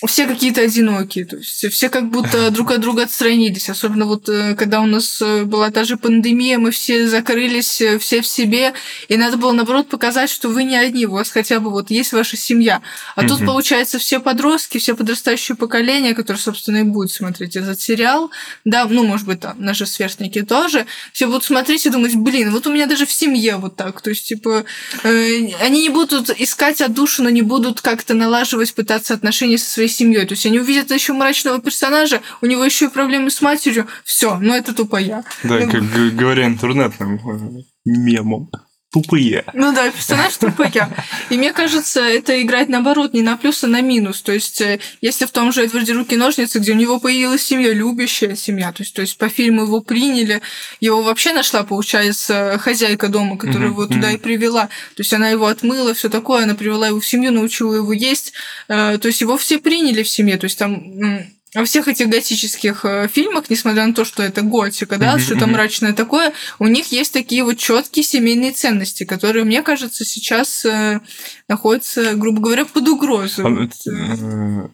все 0.04 0.26
какие-то 0.26 0.60
одинокие, 0.60 1.24
то 1.24 1.36
есть 1.36 1.72
все 1.72 1.88
как 1.88 2.10
будто 2.10 2.50
друг 2.50 2.70
от 2.70 2.82
друга 2.82 3.04
отстранились, 3.04 3.70
особенно 3.70 4.04
вот 4.04 4.28
э, 4.28 4.54
когда 4.54 4.82
у 4.82 4.86
нас 4.86 5.22
э, 5.22 5.44
была 5.44 5.70
та 5.70 5.84
же 5.84 5.96
пандемия, 5.96 6.58
мы 6.58 6.70
все 6.70 7.08
закрылись, 7.08 7.80
э, 7.80 7.98
все 7.98 8.20
в 8.20 8.26
себе, 8.26 8.74
и 9.08 9.16
надо 9.16 9.38
было 9.38 9.52
наоборот 9.52 9.88
показать, 9.88 10.28
что 10.28 10.50
вы 10.50 10.64
не 10.64 10.76
одни, 10.76 11.06
у 11.06 11.12
вас 11.12 11.30
хотя 11.30 11.60
бы 11.60 11.70
вот 11.70 11.90
есть 11.90 12.12
ваша 12.12 12.36
семья. 12.36 12.82
А 13.14 13.26
тут 13.26 13.40
получается 13.46 13.98
все 13.98 14.20
подростки, 14.20 14.76
все 14.76 14.94
подрастающее 14.94 15.56
поколение, 15.56 16.14
которое, 16.14 16.38
собственно, 16.38 16.78
и 16.78 16.82
будет 16.82 17.10
смотреть 17.10 17.56
этот 17.56 17.80
сериал, 17.80 18.30
да, 18.66 18.84
ну, 18.84 19.02
может 19.02 19.26
быть, 19.26 19.40
там 19.40 19.56
наши 19.58 19.86
сверстники 19.86 20.42
тоже, 20.42 20.84
все 21.14 21.26
будут 21.26 21.44
смотреть 21.44 21.86
и 21.86 21.90
думать, 21.90 22.14
блин, 22.16 22.50
вот 22.50 22.66
у 22.66 22.72
меня 22.72 22.84
даже 22.84 23.06
в 23.06 23.12
семье 23.12 23.56
вот 23.56 23.76
так. 23.76 24.02
То 24.02 24.10
есть, 24.10 24.28
типа, 24.28 24.64
э, 25.04 25.54
они 25.62 25.82
не 25.82 25.88
будут 25.88 26.28
искать 26.38 26.82
отдушину, 26.82 27.30
не 27.30 27.42
будут 27.42 27.80
как-то 27.80 28.12
налаживать, 28.12 28.74
пытаться 28.74 29.14
отношения 29.14 29.56
со 29.56 29.70
своей 29.70 29.85
семьей. 29.88 30.26
То 30.26 30.32
есть 30.32 30.46
они 30.46 30.58
увидят 30.58 30.90
еще 30.90 31.12
мрачного 31.12 31.60
персонажа, 31.60 32.22
у 32.40 32.46
него 32.46 32.64
еще 32.64 32.86
и 32.86 32.88
проблемы 32.88 33.30
с 33.30 33.40
матерью. 33.40 33.86
Все, 34.04 34.38
ну 34.38 34.54
это 34.54 34.74
тупо 34.74 34.96
я. 34.96 35.24
Да, 35.42 35.58
Ну, 35.60 35.70
как 35.70 35.82
говоря 36.16 36.46
интернетным 36.46 37.16
э, 37.16 37.62
мемом. 37.84 38.50
Тупые. 38.92 39.44
Ну 39.52 39.72
да, 39.74 39.90
персонаж 39.90 40.36
тупая. 40.36 40.88
И 41.30 41.36
мне 41.36 41.52
кажется, 41.52 42.00
это 42.00 42.40
играет 42.40 42.68
наоборот 42.68 43.14
не 43.14 43.22
на 43.22 43.36
плюс, 43.36 43.62
а 43.64 43.66
на 43.66 43.80
минус. 43.80 44.22
То 44.22 44.32
есть, 44.32 44.60
э, 44.60 44.78
если 45.00 45.26
в 45.26 45.30
том 45.30 45.52
же 45.52 45.64
Эдварде 45.64 45.92
Руки-ножницы, 45.92 46.58
где 46.58 46.72
у 46.72 46.76
него 46.76 46.98
появилась 47.00 47.42
семья, 47.42 47.72
любящая 47.72 48.36
семья, 48.36 48.72
то 48.72 48.82
есть, 48.82 48.94
то 48.94 49.02
есть 49.02 49.18
по 49.18 49.28
фильму 49.28 49.62
его 49.62 49.80
приняли, 49.80 50.40
его 50.80 51.02
вообще 51.02 51.32
нашла, 51.32 51.62
получается, 51.64 52.58
хозяйка 52.60 53.08
дома, 53.08 53.36
которая 53.36 53.68
Мгм, 53.68 53.72
его 53.72 53.86
туда 53.86 54.08
мгм. 54.08 54.16
и 54.16 54.18
привела. 54.18 54.62
То 54.94 55.02
есть 55.02 55.12
она 55.12 55.28
его 55.28 55.46
отмыла, 55.46 55.92
все 55.94 56.08
такое, 56.08 56.44
она 56.44 56.54
привела 56.54 56.88
его 56.88 57.00
в 57.00 57.06
семью, 57.06 57.32
научила 57.32 57.74
его 57.74 57.92
есть. 57.92 58.32
Э, 58.68 58.98
То 58.98 59.08
есть 59.08 59.20
его 59.20 59.36
все 59.36 59.58
приняли 59.58 60.02
в 60.02 60.08
семье. 60.08 60.38
То 60.38 60.44
есть 60.44 60.58
там 60.58 61.35
во 61.56 61.64
всех 61.64 61.88
этих 61.88 62.08
готических 62.08 62.84
э, 62.84 63.08
фильмах, 63.08 63.48
несмотря 63.48 63.86
на 63.86 63.94
то, 63.94 64.04
что 64.04 64.22
это 64.22 64.42
готика, 64.42 64.98
да, 64.98 65.12
Мгм, 65.12 65.20
что-то 65.20 65.46
мрачное 65.46 65.94
такое, 65.94 66.34
у 66.58 66.66
них 66.66 66.92
есть 66.92 67.12
такие 67.14 67.44
вот 67.44 67.56
четкие 67.56 68.04
семейные 68.04 68.52
ценности, 68.52 69.04
которые, 69.04 69.44
мне 69.44 69.62
кажется, 69.62 70.04
сейчас 70.04 70.64
э, 70.66 71.00
находятся, 71.48 72.14
грубо 72.14 72.42
говоря, 72.42 72.66
под 72.66 72.86
угрозой. 72.88 73.44
А, 73.46 73.68
э, 73.90 74.68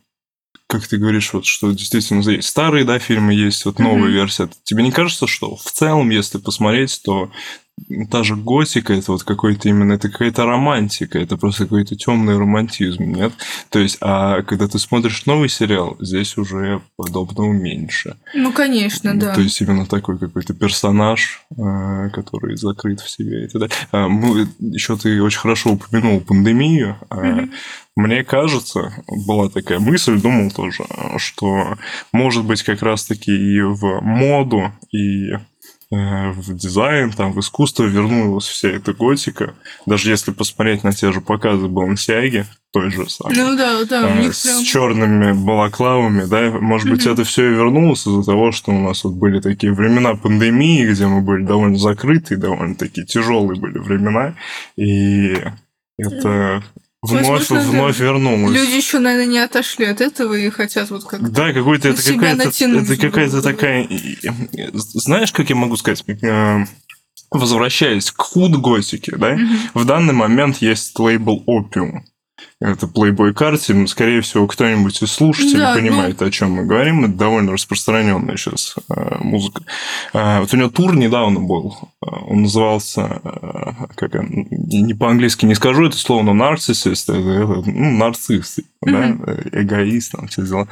Как 0.66 0.88
ты 0.88 0.96
говоришь, 0.96 1.32
вот 1.32 1.46
что 1.46 1.70
действительно 1.70 2.28
есть 2.28 2.48
старые, 2.48 2.84
да, 2.84 2.98
фильмы, 2.98 3.32
есть 3.32 3.64
вот 3.64 3.78
новая 3.78 4.10
версия. 4.10 4.48
Тебе 4.64 4.82
не 4.82 4.90
кажется, 4.90 5.28
что 5.28 5.54
в 5.56 5.70
целом, 5.70 6.10
если 6.10 6.38
посмотреть, 6.38 7.00
то 7.04 7.30
та 8.10 8.22
же 8.22 8.36
готика, 8.36 8.92
это 8.92 9.12
вот 9.12 9.22
какой-то 9.24 9.68
именно, 9.68 9.94
это 9.94 10.08
какая-то 10.08 10.44
романтика, 10.44 11.18
это 11.18 11.36
просто 11.36 11.64
какой-то 11.64 11.96
темный 11.96 12.38
романтизм, 12.38 13.02
нет? 13.02 13.32
То 13.70 13.78
есть, 13.78 13.98
а 14.00 14.42
когда 14.42 14.68
ты 14.68 14.78
смотришь 14.78 15.26
новый 15.26 15.48
сериал, 15.48 15.96
здесь 16.00 16.36
уже 16.36 16.80
подобного 16.96 17.52
меньше. 17.52 18.16
ну, 18.34 18.52
конечно, 18.52 19.18
да. 19.18 19.34
То 19.34 19.40
есть 19.40 19.60
именно 19.60 19.86
такой 19.86 20.18
какой-то 20.18 20.54
персонаж, 20.54 21.42
э, 21.50 22.10
который 22.12 22.56
закрыт 22.56 23.00
в 23.00 23.10
себе 23.10 23.44
и 23.44 23.48
так 23.48 23.60
далее. 23.62 23.76
А, 23.90 24.08
Мы, 24.08 24.48
еще 24.60 24.96
ты 24.96 25.22
очень 25.22 25.40
хорошо 25.40 25.72
упомянул 25.72 26.20
пандемию. 26.20 26.96
Мгм. 27.10 27.52
Мне 27.94 28.24
кажется, 28.24 28.92
была 29.06 29.50
такая 29.50 29.78
мысль, 29.78 30.18
думал 30.20 30.50
тоже, 30.50 30.84
что 31.18 31.76
может 32.10 32.44
быть 32.44 32.62
как 32.62 32.82
раз-таки 32.82 33.32
и 33.32 33.60
в 33.60 34.00
моду, 34.00 34.72
и 34.90 35.32
в 35.92 36.54
дизайн, 36.54 37.12
там, 37.12 37.32
в 37.32 37.40
искусство 37.40 37.84
вернулась 37.84 38.46
вся 38.46 38.70
эта 38.70 38.94
готика. 38.94 39.54
Даже 39.84 40.10
если 40.10 40.30
посмотреть 40.30 40.84
на 40.84 40.92
те 40.92 41.12
же 41.12 41.20
показы 41.20 41.68
Балансиаги, 41.68 42.46
той 42.72 42.90
же 42.90 43.08
самой 43.10 43.36
Ну 43.36 43.56
да, 43.56 43.84
да, 43.84 44.08
э, 44.08 44.22
них 44.22 44.34
с 44.34 44.42
прям... 44.42 44.64
черными 44.64 45.32
балаклавами, 45.32 46.24
да, 46.24 46.50
может 46.50 46.88
быть, 46.88 47.04
это 47.04 47.24
все 47.24 47.50
и 47.50 47.54
вернулось 47.54 48.06
из-за 48.06 48.24
того, 48.24 48.52
что 48.52 48.72
у 48.72 48.80
нас 48.80 49.04
вот 49.04 49.14
были 49.14 49.40
такие 49.40 49.74
времена 49.74 50.14
пандемии, 50.14 50.86
где 50.86 51.06
мы 51.06 51.20
были 51.20 51.44
довольно 51.44 51.76
закрыты, 51.76 52.38
довольно 52.38 52.74
такие 52.74 53.06
тяжелые 53.06 53.60
были 53.60 53.76
времена, 53.76 54.34
и 54.76 55.36
это 55.98 56.62
вновь, 57.02 57.26
Возможно, 57.26 57.56
да. 57.56 57.62
вновь 57.70 57.98
вернулось. 57.98 58.54
Люди 58.54 58.76
еще, 58.76 58.98
наверное, 59.00 59.26
не 59.26 59.38
отошли 59.38 59.86
от 59.86 60.00
этого 60.00 60.34
и 60.34 60.48
хотят 60.50 60.90
вот 60.90 61.04
как 61.04 61.30
Да, 61.30 61.52
какой-то 61.52 61.88
это 61.88 62.02
какая-то, 62.02 62.48
это 62.48 62.96
какая-то 62.96 63.42
такая, 63.42 63.88
знаешь, 64.72 65.32
как 65.32 65.50
я 65.50 65.56
могу 65.56 65.76
сказать, 65.76 66.04
Э, 66.22 66.64
возвращаясь 67.30 68.10
к 68.10 68.20
худ-готике, 68.20 69.16
да, 69.16 69.32
Мгм. 69.34 69.58
в 69.74 69.84
данный 69.84 70.14
момент 70.14 70.58
есть 70.58 70.98
лейбл 70.98 71.42
Опиум. 71.46 72.04
Это 72.60 72.86
Playboy 72.86 73.32
карте. 73.32 73.86
Скорее 73.88 74.20
всего, 74.20 74.46
кто-нибудь 74.46 75.02
из 75.02 75.10
слушателей 75.10 75.58
Да, 75.58 75.74
ну. 75.74 75.80
понимает, 75.80 76.22
о 76.22 76.30
чем 76.30 76.52
мы 76.52 76.64
говорим. 76.64 77.04
Это 77.04 77.14
довольно 77.14 77.52
распространенная 77.52 78.36
сейчас 78.36 78.76
э, 78.88 79.16
музыка. 79.20 79.64
Э, 80.12 80.38
вот 80.40 80.54
у 80.54 80.56
него 80.56 80.68
тур 80.70 80.94
недавно 80.94 81.40
был. 81.40 81.76
Э, 82.02 82.06
Он 82.28 82.42
назывался, 82.42 83.20
э, 83.24 83.72
как 83.96 84.14
он, 84.14 84.46
не 84.50 84.94
по-английски 84.94 85.44
не 85.44 85.56
скажу 85.56 85.86
это 85.86 85.96
слово, 85.96 86.22
но 86.22 86.34
нарциссист, 86.34 87.10
это, 87.10 87.18
это, 87.18 87.62
ну, 87.70 87.90
нарцисс, 87.98 88.60
да, 88.80 88.98
Мгм. 89.08 89.24
э, 89.26 89.48
эгоист, 89.62 90.12
там 90.12 90.28
все 90.28 90.42
дела. 90.42 90.68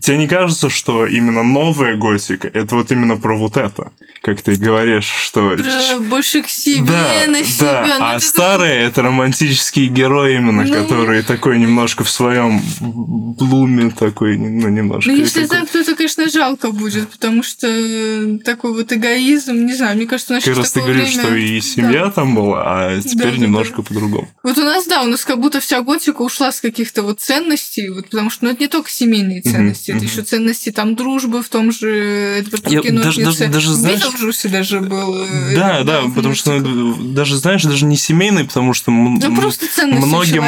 Тебе 0.00 0.18
не 0.18 0.28
кажется, 0.28 0.70
что 0.70 1.04
именно 1.04 1.42
новая 1.42 1.96
готика 1.96 2.46
это 2.46 2.76
вот 2.76 2.92
именно 2.92 3.16
про 3.16 3.36
вот 3.36 3.56
это? 3.56 3.90
Как 4.22 4.40
ты 4.42 4.54
говоришь, 4.54 5.06
что 5.06 5.56
Про 5.56 5.98
больше 5.98 6.42
к 6.42 6.48
себе, 6.48 6.86
да, 6.86 7.26
на 7.30 7.42
себя. 7.42 7.72
да. 7.88 7.96
ну, 7.98 8.04
а 8.04 8.16
это- 8.16 8.24
старые 8.24 8.82
это 8.84 9.02
романтические 9.02 9.88
герои 9.88 10.36
именно, 10.36 10.62
Ну. 10.64 10.72
которые 10.74 11.22
такой 11.22 11.58
немножко 11.58 12.04
в 12.04 12.10
своем 12.10 12.60
блуме 12.80 13.90
такой, 13.90 14.36
ну 14.36 14.68
немножко. 14.68 15.10
Ну, 15.10 15.16
если 15.16 15.42
такой- 15.46 15.60
так, 15.62 15.70
то 15.70 15.78
это, 15.78 15.94
конечно, 15.96 16.28
жалко 16.28 16.70
будет, 16.70 17.08
потому 17.10 17.42
что 17.42 17.66
э, 17.66 18.38
такой 18.44 18.72
вот 18.74 18.92
эгоизм, 18.92 19.54
не 19.66 19.74
знаю, 19.74 19.96
мне 19.96 20.06
кажется, 20.06 20.34
нас 20.34 20.44
Как 20.44 20.56
раз 20.56 20.72
ты 20.72 20.80
говоришь, 20.80 21.08
время- 21.14 21.22
что 21.22 21.34
и 21.34 21.60
семья 21.60 22.10
там 22.10 22.34
была, 22.34 22.62
а 22.64 23.00
теперь 23.00 23.32
да, 23.32 23.36
немножко 23.38 23.78
да. 23.78 23.82
по-другому. 23.82 24.28
Вот 24.42 24.56
у 24.58 24.62
нас, 24.64 24.86
да, 24.86 25.02
у 25.02 25.06
нас 25.06 25.24
как 25.24 25.40
будто 25.40 25.60
вся 25.60 25.80
готика 25.82 26.22
ушла 26.22 26.52
с 26.52 26.60
каких-то 26.60 27.02
вот 27.02 27.20
ценностей, 27.20 27.88
вот, 27.88 28.08
потому 28.10 28.30
что 28.30 28.44
ну, 28.44 28.50
это 28.52 28.60
не 28.62 28.68
только 28.68 28.90
семейные 28.90 29.40
Мгм, 29.44 29.50
ценности, 29.80 29.90
это 29.90 29.98
мгм. 29.98 30.06
еще 30.06 30.22
ценности 30.22 30.70
там 30.70 30.96
дружбы 30.96 31.42
в 31.42 31.48
том 31.48 31.72
же 31.72 31.88
Эдвард 32.40 32.70
Я 32.70 32.78
Руки 32.78 32.90
даже- 32.90 33.24
даже- 33.24 33.46
даже, 33.48 33.72
знаешь- 33.74 34.00
Битлджусе 34.04 34.48
даже 34.48 34.80
был. 34.80 35.22
э, 35.24 35.54
Да, 35.54 35.82
да, 35.84 36.02
в 36.02 36.14
потому 36.14 36.34
что 36.34 36.58
даже, 36.60 37.36
знаешь, 37.36 37.62
даже 37.62 37.84
не 37.84 37.96
семейный, 37.96 38.44
потому 38.44 38.74
что 38.74 38.90
м- 38.90 39.14
Ну, 39.16 39.36
просто 39.36 39.66
ценности 39.66 40.06
многим, 40.06 40.44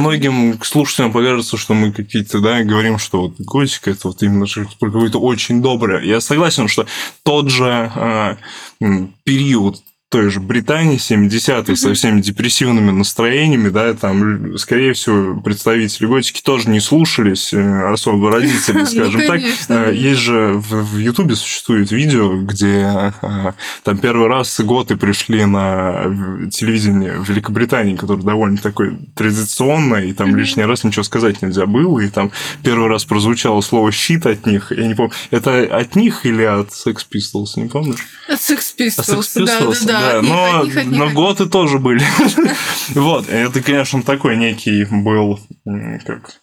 многим 0.00 0.60
слушателям 0.62 1.12
покажется, 1.12 1.56
что 1.56 1.74
мы 1.74 1.92
какие-то, 1.92 2.40
да, 2.40 2.62
говорим, 2.62 2.98
что 2.98 3.22
вот 3.22 3.34
готика 3.38 3.90
это 3.90 4.08
вот 4.08 4.22
именно 4.22 4.46
какое-то 4.80 5.18
очень 5.20 5.60
доброе. 5.62 6.02
Я 6.04 6.20
согласен, 6.20 6.68
что 6.68 6.86
тот 7.22 7.50
же 7.50 7.90
м, 8.80 9.14
период 9.24 9.82
той 10.10 10.28
же 10.28 10.40
Британии 10.40 10.98
70-е 10.98 11.76
со 11.76 11.94
всеми 11.94 12.20
депрессивными 12.20 12.90
настроениями, 12.90 13.68
да, 13.68 13.94
там, 13.94 14.58
скорее 14.58 14.92
всего, 14.92 15.40
представители 15.40 16.06
готики 16.06 16.42
тоже 16.42 16.68
не 16.68 16.80
слушались 16.80 17.52
э, 17.52 17.92
особо 17.92 18.32
родители, 18.32 18.78
Ну, 18.80 18.86
скажем 18.86 19.20
так. 19.20 19.28
конечно, 19.28 19.72
Э, 19.74 19.86
да. 19.86 19.90
Есть 19.92 20.20
же 20.20 20.54
в 20.54 20.98
Ютубе 20.98 21.36
существует 21.36 21.92
видео, 21.92 22.36
где 22.42 23.12
э, 23.22 23.52
там 23.84 23.98
первый 23.98 24.26
раз 24.26 24.58
готы 24.60 24.96
пришли 24.96 25.44
на 25.44 26.48
телевидение 26.50 27.20
в 27.20 27.28
Великобритании, 27.28 27.94
которое 27.94 28.22
довольно 28.22 28.58
такое 28.58 28.98
традиционное, 29.14 30.06
и 30.06 30.12
там 30.12 30.34
лишний 30.34 30.64
раз 30.64 30.82
ничего 30.82 31.04
сказать 31.04 31.40
нельзя 31.40 31.66
было, 31.66 32.00
и 32.00 32.08
там 32.08 32.32
первый 32.64 32.88
раз 32.88 33.04
прозвучало 33.04 33.60
слово 33.60 33.92
«щит» 33.92 34.26
от 34.26 34.44
них, 34.44 34.72
я 34.72 34.88
не 34.88 34.94
помню, 34.94 35.12
это 35.30 35.62
от 35.64 35.94
них 35.94 36.26
или 36.26 36.42
от 36.42 36.70
Sex 36.70 36.96
Pistols, 37.14 37.50
не 37.56 37.68
помнишь? 37.68 38.00
От 38.28 38.40
Sex 38.40 38.74
А 38.76 38.82
Pistols, 38.82 39.20
Sex 39.20 39.44
да, 39.44 39.60
Pistols, 39.60 39.86
да, 40.00 40.22
но, 40.22 40.60
от 40.60 40.64
них, 40.64 40.76
от 40.76 40.86
них, 40.86 40.98
но 40.98 41.10
готы 41.10 41.46
тоже 41.46 41.78
были. 41.78 42.02
Вот, 42.94 43.28
это, 43.28 43.62
конечно, 43.62 44.02
такой 44.02 44.36
некий 44.36 44.84
был, 44.84 45.38
как 46.04 46.40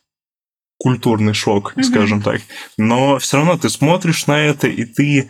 культурный 0.78 1.34
шок, 1.34 1.74
скажем 1.82 2.22
так. 2.22 2.42
Но 2.78 3.18
все 3.20 3.38
равно 3.38 3.58
ты 3.58 3.70
смотришь 3.70 4.28
на 4.28 4.40
это, 4.40 4.68
и 4.68 4.86
ты 4.86 5.30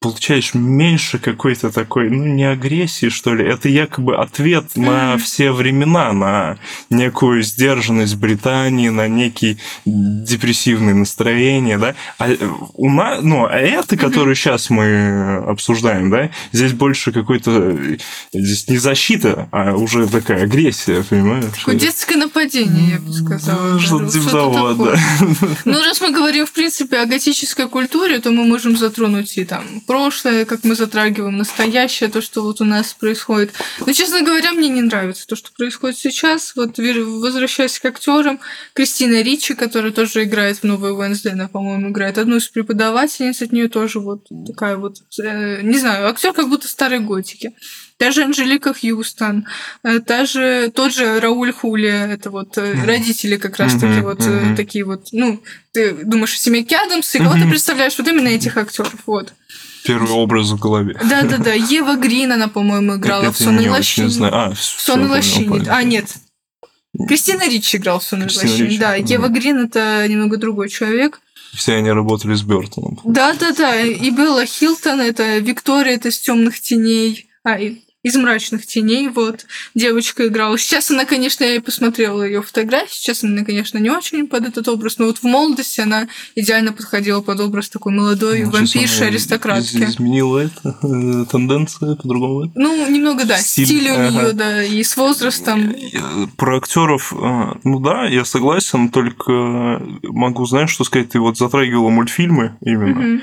получаешь 0.00 0.54
меньше 0.54 1.18
какой-то 1.18 1.70
такой, 1.70 2.08
ну, 2.08 2.24
не 2.24 2.44
агрессии, 2.44 3.08
что 3.08 3.34
ли. 3.34 3.44
Это 3.44 3.68
якобы 3.68 4.16
ответ 4.16 4.76
на 4.76 5.18
все 5.18 5.50
времена, 5.50 6.12
на 6.12 6.58
некую 6.88 7.42
сдержанность 7.42 8.14
Британии, 8.16 8.90
на 8.90 9.08
некие 9.08 9.58
депрессивные 9.84 10.94
настроения, 10.94 11.78
да. 11.78 11.96
А 12.18 12.30
э, 12.30 12.36
у 12.74 12.88
нас, 12.88 13.22
ну, 13.22 13.46
а 13.46 13.56
это, 13.56 13.96
которую 13.96 14.36
сейчас 14.36 14.70
мы 14.70 15.38
обсуждаем, 15.38 16.10
да, 16.10 16.30
здесь 16.52 16.74
больше 16.74 17.10
какой-то, 17.10 17.50
э, 17.50 17.98
здесь 18.32 18.68
не 18.68 18.78
защита, 18.78 19.48
а 19.50 19.74
уже 19.74 20.06
такая 20.06 20.44
агрессия, 20.44 21.02
понимаешь? 21.02 21.46
Такое 21.58 21.74
детское 21.74 22.16
нападение, 22.16 22.90
я 22.92 22.98
бы 23.00 23.12
сказала. 23.12 23.72
Ну, 23.72 23.80
Что-то 23.80 24.04
даже. 24.04 24.20
типа 24.20 24.30
того, 24.30 24.74
да. 24.74 25.00
Ну, 25.64 25.82
раз 25.82 26.00
мы 26.00 26.12
говорим, 26.12 26.46
в 26.46 26.52
принципе, 26.52 26.98
о 26.98 27.06
готической 27.06 27.68
культуре, 27.68 28.20
то 28.20 28.30
мы 28.30 28.44
можем 28.44 28.76
затронуть 28.76 29.36
и 29.38 29.44
там 29.44 29.64
прошлое, 29.88 30.44
как 30.44 30.64
мы 30.64 30.74
затрагиваем 30.74 31.38
настоящее, 31.38 32.10
то, 32.10 32.20
что 32.20 32.42
вот 32.42 32.60
у 32.60 32.64
нас 32.64 32.92
происходит. 32.92 33.52
Но, 33.84 33.92
честно 33.92 34.20
говоря, 34.22 34.52
мне 34.52 34.68
не 34.68 34.82
нравится 34.82 35.26
то, 35.26 35.34
что 35.34 35.50
происходит 35.50 35.98
сейчас. 35.98 36.52
Вот 36.54 36.78
возвращаясь 36.78 37.78
к 37.78 37.84
актерам, 37.86 38.38
Кристина 38.74 39.22
Ричи, 39.22 39.54
которая 39.54 39.90
тоже 39.90 40.24
играет 40.24 40.58
в 40.58 40.64
новой 40.64 40.92
Уэнсдей, 40.92 41.32
она, 41.32 41.48
по-моему, 41.48 41.88
играет 41.88 42.18
одну 42.18 42.36
из 42.36 42.48
преподавательниц, 42.48 43.40
от 43.40 43.50
нее 43.50 43.68
тоже 43.68 43.98
вот 43.98 44.26
такая 44.46 44.76
вот, 44.76 44.98
э, 45.18 45.62
не 45.62 45.78
знаю, 45.78 46.08
актер 46.08 46.34
как 46.34 46.50
будто 46.50 46.68
старой 46.68 47.00
готики. 47.00 47.54
Та 47.98 48.12
же 48.12 48.22
Анжелика 48.22 48.72
Хьюстон, 48.72 49.44
э, 49.82 49.98
та 49.98 50.24
же, 50.24 50.70
тот 50.72 50.94
же 50.94 51.18
Рауль 51.18 51.52
Хули, 51.52 51.88
это 51.88 52.30
вот 52.30 52.56
Мгм. 52.56 52.84
родители 52.84 53.36
как 53.36 53.56
раз-таки 53.58 53.86
Мгм, 53.86 54.02
вот 54.02 54.20
мгм. 54.20 54.56
такие 54.56 54.84
вот, 54.84 55.08
ну, 55.10 55.42
ты 55.72 55.92
думаешь 56.04 56.34
о 56.34 56.38
семейке 56.38 56.76
Адамс, 56.76 57.12
и 57.16 57.18
кого 57.18 57.32
ты 57.32 57.40
Мгм. 57.40 57.50
представляешь 57.50 57.98
вот 57.98 58.06
именно 58.06 58.28
этих 58.28 58.56
актеров, 58.56 58.94
вот. 59.06 59.32
Первый 59.84 60.12
образ 60.12 60.50
в 60.50 60.58
голове. 60.60 60.96
Да-да-да, 61.10 61.52
Ева 61.54 61.96
Грин, 61.96 62.30
она, 62.30 62.46
по-моему, 62.46 62.96
играла 62.96 63.22
Это 63.24 63.32
в 63.32 63.36
«Сонной 63.36 63.64
не 63.64 63.70
очень 63.70 64.04
лощине». 64.04 64.28
А, 64.30 64.52
В 64.54 64.60
«Сонной 64.60 65.20
всё, 65.20 65.40
лощине». 65.40 65.64
А, 65.68 65.82
нет. 65.82 66.06
Кристина 67.08 67.48
Ричи 67.48 67.78
играла 67.78 67.98
в 67.98 68.04
«Сонной 68.04 68.28
Кристина 68.28 68.52
лощине». 68.52 68.78
Да. 68.78 68.94
Ева 68.94 69.26
Грин– 69.28 69.64
это 69.64 70.06
немного 70.06 70.36
другой 70.36 70.68
человек. 70.68 71.20
Все 71.52 71.74
они 71.74 71.90
работали 71.90 72.34
с 72.34 72.42
Бертоном. 72.42 73.00
Да-да-да, 73.04 73.80
и 73.80 74.10
Белла 74.10 74.46
Хилтон– 74.46 75.00
это 75.00 75.38
Виктория, 75.38 75.94
это 75.96 76.08
из 76.10 76.18
темных 76.20 76.60
теней». 76.60 77.28
А, 77.44 77.58
и 77.58 77.78
из 78.04 78.14
мрачных 78.16 78.64
теней, 78.64 79.08
вот, 79.08 79.46
девочка 79.74 80.28
играла. 80.28 80.56
Сейчас 80.56 80.90
она, 80.90 81.04
конечно, 81.04 81.42
я 81.42 81.56
и 81.56 81.58
посмотрела 81.58 82.22
ее 82.22 82.42
фотографии, 82.42 82.92
сейчас 82.94 83.24
она, 83.24 83.44
конечно, 83.44 83.78
не 83.78 83.90
очень 83.90 84.28
под 84.28 84.46
этот 84.46 84.68
образ, 84.68 84.98
но 84.98 85.06
вот 85.06 85.18
в 85.18 85.24
молодости 85.24 85.80
она 85.80 86.06
идеально 86.36 86.72
подходила 86.72 87.20
под 87.22 87.40
образ 87.40 87.68
такой 87.68 87.92
молодой 87.92 88.44
Ну, 88.44 88.50
вампирши, 88.50 88.98
она 88.98 89.06
аристократки. 89.08 89.76
из- 89.76 89.96
Изменила 89.96 90.38
это, 90.38 90.78
э, 90.82 91.24
тенденция 91.30 91.96
по-другому. 91.96 92.52
Ну, 92.54 92.88
немного, 92.88 93.24
да, 93.24 93.36
Стиль, 93.38 93.66
стиль, 93.66 93.90
у 93.90 93.94
ага. 93.94 94.10
нее, 94.10 94.32
да, 94.32 94.62
и 94.62 94.82
с 94.84 94.96
возрастом. 94.96 95.74
Я- 95.76 96.28
Про 96.36 96.58
актеров, 96.58 97.12
э, 97.12 97.16
ну 97.64 97.80
да, 97.80 98.06
я 98.06 98.24
согласен, 98.24 98.90
только 98.90 99.82
могу, 100.04 100.46
знаешь, 100.46 100.70
что 100.70 100.84
сказать, 100.84 101.10
ты 101.10 101.18
вот 101.18 101.36
затрагивала 101.36 101.88
мультфильмы 101.90 102.56
именно. 102.60 103.00
Мгм. 103.00 103.22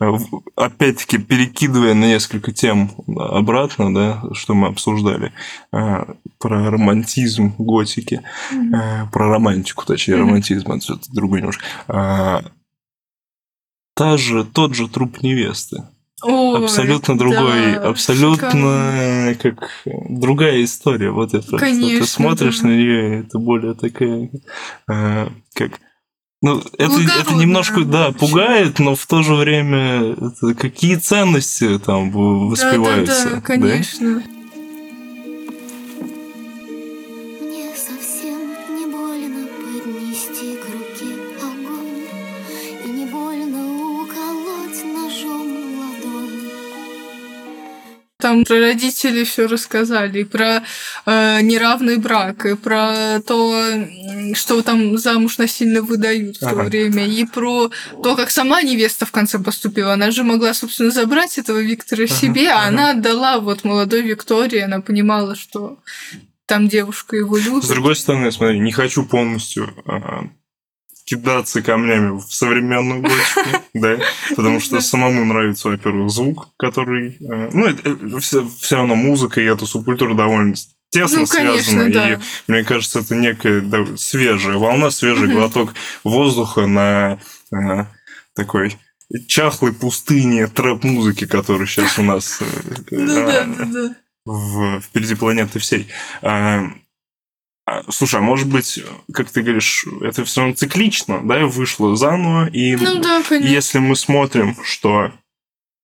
Э, 0.00 0.12
Опять-таки, 0.56 1.18
перекидывая 1.18 1.94
на 1.94 2.06
несколько 2.06 2.52
тем 2.52 2.90
обратно, 3.16 3.94
да, 3.94 4.22
что 4.32 4.54
мы 4.54 4.68
обсуждали, 4.68 5.32
э, 5.72 6.04
про 6.38 6.70
романтизм 6.70 7.54
готики, 7.58 8.22
э, 8.52 9.06
про 9.12 9.28
романтику, 9.28 9.84
точнее, 9.84 10.16
Мгм. 10.16 10.28
романтизм, 10.28 10.72
это 10.72 10.98
другой 11.12 11.40
немножко. 11.40 11.64
Та 13.94 14.16
же, 14.16 14.44
тот 14.44 14.74
же 14.74 14.88
труп 14.88 15.22
невесты. 15.22 15.84
Ой, 16.22 16.64
абсолютно 16.64 17.18
другой, 17.18 17.74
да, 17.74 17.88
абсолютно 17.88 19.34
как 19.42 19.70
другая 20.08 20.64
история. 20.64 21.10
Вот 21.10 21.34
это. 21.34 21.58
Конечно, 21.58 21.98
ты 21.98 22.06
смотришь 22.06 22.60
да. 22.60 22.68
на 22.68 22.72
нее, 22.72 23.20
это 23.20 23.38
более 23.38 23.74
такая, 23.74 24.30
как. 24.86 25.80
Ну, 26.42 26.60
это, 26.76 27.00
это 27.20 27.34
немножко, 27.34 27.84
да, 27.84 28.10
пугает, 28.10 28.80
но 28.80 28.96
в 28.96 29.06
то 29.06 29.22
же 29.22 29.34
время 29.34 30.12
это 30.12 30.54
какие 30.54 30.96
ценности 30.96 31.78
там 31.78 32.10
воспеваются. 32.10 33.24
Да, 33.24 33.30
да, 33.30 33.36
да, 33.36 33.40
конечно. 33.40 34.08
Мне 34.08 34.41
Там 48.32 48.46
про 48.46 48.60
родителей 48.60 49.24
все 49.24 49.46
рассказали, 49.46 50.20
и 50.20 50.24
про 50.24 50.62
э, 51.04 51.42
неравный 51.42 51.98
брак, 51.98 52.46
и 52.46 52.56
про 52.56 53.20
то, 53.26 53.62
что 54.32 54.62
там 54.62 54.96
замуж 54.96 55.36
насильно 55.36 55.82
выдают 55.82 56.38
в 56.38 56.40
то 56.40 56.48
Ага. 56.48 56.62
время, 56.62 57.06
и 57.06 57.26
про 57.26 57.70
то, 58.02 58.16
как 58.16 58.30
сама 58.30 58.62
невеста 58.62 59.04
в 59.04 59.10
конце 59.10 59.38
поступила. 59.38 59.92
Она 59.92 60.10
же 60.10 60.24
могла, 60.24 60.54
собственно, 60.54 60.90
забрать 60.90 61.36
этого 61.36 61.58
Виктора 61.58 62.04
Ага, 62.04 62.14
себе, 62.14 62.48
а 62.48 62.60
ага. 62.60 62.68
она 62.68 62.90
отдала 62.92 63.38
вот 63.38 63.64
молодой 63.64 64.00
Виктории, 64.00 64.60
она 64.60 64.80
понимала, 64.80 65.36
что 65.36 65.78
там 66.46 66.68
девушка 66.68 67.16
его 67.16 67.36
любит. 67.36 67.64
С 67.64 67.68
другой 67.68 67.96
стороны, 67.96 68.32
смотри, 68.32 68.60
не 68.60 68.72
хочу 68.72 69.04
полностью 69.04 69.74
а, 69.84 70.24
кидаться 71.04 71.62
камнями 71.62 72.18
в 72.18 72.22
современную 72.32 73.02
готику, 73.02 73.64
да, 73.74 73.98
потому 74.36 74.60
что 74.60 74.80
самому 74.80 75.24
нравится, 75.24 75.68
во-первых, 75.68 76.10
звук, 76.10 76.48
который... 76.56 77.16
э, 77.20 77.50
Ну, 77.52 77.66
это 77.66 77.96
все 78.60 78.76
равно 78.76 78.94
музыка 78.94 79.40
и 79.40 79.44
эта 79.44 79.66
субкультура 79.66 80.14
довольно 80.14 80.54
тесно 80.90 81.20
Ну, 81.20 81.26
конечно, 81.26 81.62
связаны. 81.62 81.90
И 81.90 81.92
да. 81.92 82.20
мне 82.48 82.64
кажется, 82.64 83.00
это 83.00 83.14
некая 83.16 83.60
да, 83.60 83.84
свежая 83.96 84.56
волна, 84.58 84.90
свежий 84.90 85.28
Мгм. 85.28 85.36
глоток 85.36 85.74
воздуха 86.04 86.66
на 86.66 87.18
э, 87.52 87.84
такой 88.34 88.76
чахлой 89.26 89.72
пустыне 89.72 90.46
трэп-музыки, 90.46 91.26
которая 91.26 91.66
сейчас 91.66 91.98
у 91.98 92.02
нас 92.02 92.40
э, 92.40 92.44
Ну 92.90 93.28
э, 93.28 93.94
в, 94.24 94.80
впереди 94.80 95.14
планеты 95.14 95.58
всей. 95.58 95.88
А, 97.64 97.82
слушай, 97.90 98.18
а 98.18 98.22
может 98.22 98.48
быть, 98.48 98.80
как 99.12 99.30
ты 99.30 99.42
говоришь, 99.42 99.86
это 100.00 100.24
все 100.24 100.40
равно 100.40 100.54
циклично, 100.56 101.20
да, 101.22 101.46
вышло 101.46 101.94
заново, 101.96 102.48
и 102.48 102.74
Ну 102.76 103.00
да, 103.00 103.22
конечно. 103.22 103.48
если 103.48 103.78
мы 103.78 103.94
смотрим, 103.94 104.56
что 104.64 105.12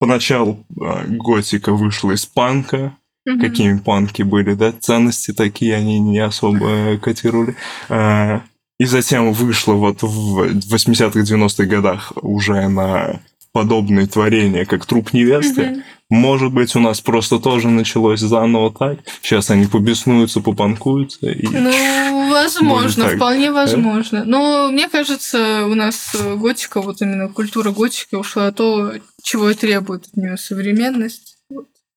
поначалу 0.00 0.64
а, 0.80 1.04
готика 1.06 1.72
вышла 1.72 2.12
из 2.12 2.26
панка, 2.26 2.96
Мгм. 3.26 3.40
какими 3.40 3.78
панки 3.78 4.22
были, 4.22 4.54
да, 4.54 4.72
ценности 4.72 5.32
такие 5.32 5.76
они 5.76 5.98
не 5.98 6.18
особо 6.18 6.98
котировали, 6.98 7.54
а, 7.88 8.42
и 8.80 8.84
затем 8.84 9.32
вышло 9.32 9.74
вот 9.74 10.02
в 10.02 10.40
80-х, 10.72 11.20
90-х 11.20 11.64
годах 11.66 12.12
уже 12.22 12.68
на 12.68 13.20
подобные 13.52 14.06
творения, 14.06 14.64
как 14.64 14.86
«Труп 14.86 15.12
невесты», 15.12 15.66
Мгм. 15.66 15.82
может 16.10 16.52
быть, 16.52 16.74
у 16.76 16.80
нас 16.80 17.00
просто 17.00 17.38
тоже 17.38 17.68
началось 17.68 18.20
заново 18.20 18.72
так. 18.72 18.98
Сейчас 19.22 19.50
они 19.50 19.66
побеснуются, 19.66 20.40
попанкуются. 20.40 21.30
И... 21.30 21.46
Ну, 21.46 22.30
возможно, 22.30 23.08
вполне 23.08 23.52
возможно. 23.52 24.24
Но 24.24 24.68
мне 24.70 24.88
кажется, 24.88 25.64
у 25.66 25.74
нас 25.74 26.14
э, 26.14 26.34
готика, 26.36 26.80
вот 26.80 27.00
именно 27.02 27.28
культура 27.28 27.70
готики 27.70 28.14
ушла 28.14 28.52
то, 28.52 28.92
чего 29.22 29.50
и 29.50 29.54
требует 29.54 30.06
от 30.06 30.16
нее 30.16 30.36
современность. 30.36 31.37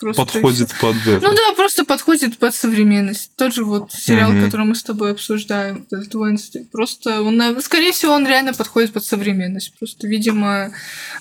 Просто 0.01 0.25
подходит 0.25 0.73
под 0.81 0.95
это. 1.05 1.19
Ну 1.21 1.33
да, 1.35 1.53
просто 1.55 1.85
подходит 1.85 2.37
под 2.39 2.55
современность. 2.55 3.31
Тот 3.35 3.53
же 3.53 3.63
вот 3.63 3.91
сериал, 3.91 4.31
Мгм. 4.31 4.45
который 4.45 4.65
мы 4.65 4.75
с 4.75 4.81
тобой 4.83 5.11
обсуждаем, 5.11 5.85
этот 5.91 6.13
Wednesday, 6.15 6.65
просто 6.71 7.21
он, 7.21 7.39
э, 7.39 7.61
скорее 7.61 7.91
всего, 7.91 8.13
он 8.13 8.27
реально 8.27 8.53
подходит 8.53 8.93
под 8.93 9.05
современность. 9.05 9.77
Просто, 9.77 10.07
видимо, 10.07 10.71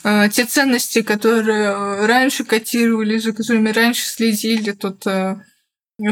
э, 0.02 0.28
те 0.32 0.46
ценности, 0.46 1.02
которые 1.02 1.64
э, 1.64 2.06
раньше 2.06 2.44
котировали, 2.44 3.18
за 3.18 3.32
которыми 3.32 3.70
раньше 3.70 4.06
следили, 4.06 4.72
тот 4.72 5.06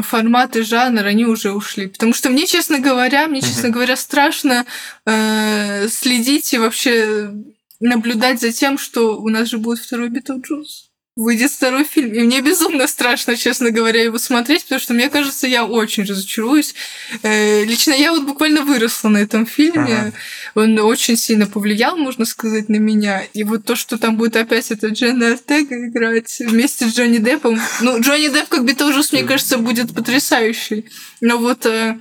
формат 0.03 0.55
и 0.55 0.61
жанр, 0.61 1.03
они 1.03 1.25
уже 1.25 1.51
ушли. 1.51 1.87
Потому 1.87 2.13
что 2.13 2.29
мне, 2.29 2.45
честно 2.45 2.77
говоря, 2.79 3.27
мне, 3.27 3.41
честно 3.41 3.69
говоря, 3.69 3.95
страшно 3.95 4.65
э, 5.07 5.87
следить 5.89 6.53
и 6.53 6.59
вообще 6.59 7.31
наблюдать 7.79 8.39
за 8.39 8.51
тем, 8.51 8.77
что 8.77 9.17
у 9.19 9.29
нас 9.29 9.49
же 9.49 9.57
будет 9.57 9.79
второй 9.79 10.09
Битлджус 10.09 10.88
выйдет 11.15 11.51
второй 11.51 11.83
фильм. 11.83 12.13
И 12.13 12.19
мне 12.21 12.41
безумно 12.41 12.87
страшно, 12.87 13.35
честно 13.35 13.71
говоря, 13.71 14.01
его 14.01 14.17
смотреть, 14.17 14.63
потому 14.63 14.79
что 14.79 14.93
мне 14.93 15.09
кажется, 15.09 15.47
я 15.47 15.65
очень 15.65 16.03
разочаруюсь. 16.03 16.75
Э, 17.23 17.65
Лично 17.65 17.93
я 17.93 18.11
вот 18.11 18.23
буквально 18.23 18.61
выросла 18.61 19.09
на 19.09 19.17
этом 19.17 19.45
фильме. 19.45 19.81
Ага. 19.81 20.13
Он 20.55 20.79
очень 20.79 21.17
сильно 21.17 21.45
повлиял, 21.45 21.97
можно 21.97 22.25
сказать, 22.25 22.69
на 22.69 22.77
меня. 22.77 23.23
И 23.33 23.43
вот 23.43 23.65
то, 23.65 23.75
что 23.75 23.97
там 23.97 24.15
будет 24.15 24.35
опять 24.35 24.71
это 24.71 24.87
Дженна 24.87 25.33
Ортега 25.33 25.87
играть 25.87 26.39
вместе 26.39 26.85
с 26.87 26.95
Джонни 26.95 27.17
Деппом. 27.17 27.59
Ну, 27.81 27.99
Джонни 27.99 28.29
Депп 28.29 28.47
как 28.49 28.65
Битлджус, 28.65 29.11
мне 29.11 29.23
кажется, 29.23 29.57
будет 29.57 29.93
потрясающий. 29.93 30.85
Но 31.21 31.37
вот 31.37 31.65
э, 31.65 31.99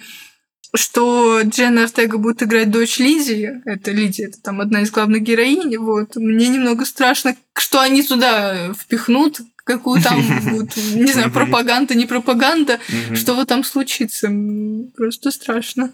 что 0.74 1.40
Дженна 1.42 1.85
Ортега 1.85 2.18
будет 2.18 2.42
играть 2.42 2.70
дочь 2.70 2.98
Лизи, 2.98 3.50
это 3.64 3.90
Лиди, 3.90 4.22
это 4.22 4.40
там 4.42 4.61
одна 4.61 4.83
из 4.83 4.90
главных 4.90 5.22
героинь, 5.22 5.76
вот, 5.78 6.16
мне 6.16 6.48
немного 6.48 6.85
страшно, 6.85 7.37
что 7.57 7.81
они 7.81 8.02
туда 8.02 8.72
впихнут, 8.74 9.40
какую 9.64 10.02
там 10.02 10.20
будет, 10.44 10.76
не 10.76 11.12
знаю, 11.12 11.31
пропаганда, 11.31 11.94
не 11.94 12.07
пропаганда, 12.07 12.81
что 13.14 13.35
вот 13.35 13.48
там 13.48 13.64
случится, 13.64 14.31
просто 14.96 15.31
страшно. 15.31 15.92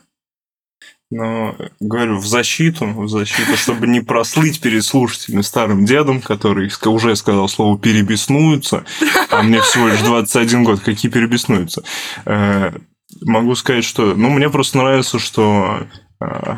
Но, 1.10 1.54
говорю, 1.78 2.18
в 2.18 2.26
защиту, 2.26 2.86
в 2.86 3.08
защиту, 3.08 3.56
чтобы 3.56 3.86
не 3.86 4.00
прослыть 4.00 4.60
перед 4.60 4.84
слушателями 4.84 5.42
старым 5.42 5.84
дедом, 5.84 6.20
который 6.20 6.72
уже 6.86 7.14
сказал 7.14 7.48
слово 7.48 7.78
«перебеснуются», 7.78 8.84
а 9.30 9.42
мне 9.42 9.60
всего 9.60 9.88
лишь 9.88 10.00
21 10.00 10.64
год, 10.64 10.80
какие 10.80 11.12
перебеснуются. 11.12 11.84
Могу 13.22 13.54
сказать, 13.54 13.84
что... 13.84 14.14
Ну, 14.14 14.30
мне 14.30 14.48
просто 14.50 14.78
нравится, 14.78 15.18
что 15.18 15.86
э, 16.20 16.56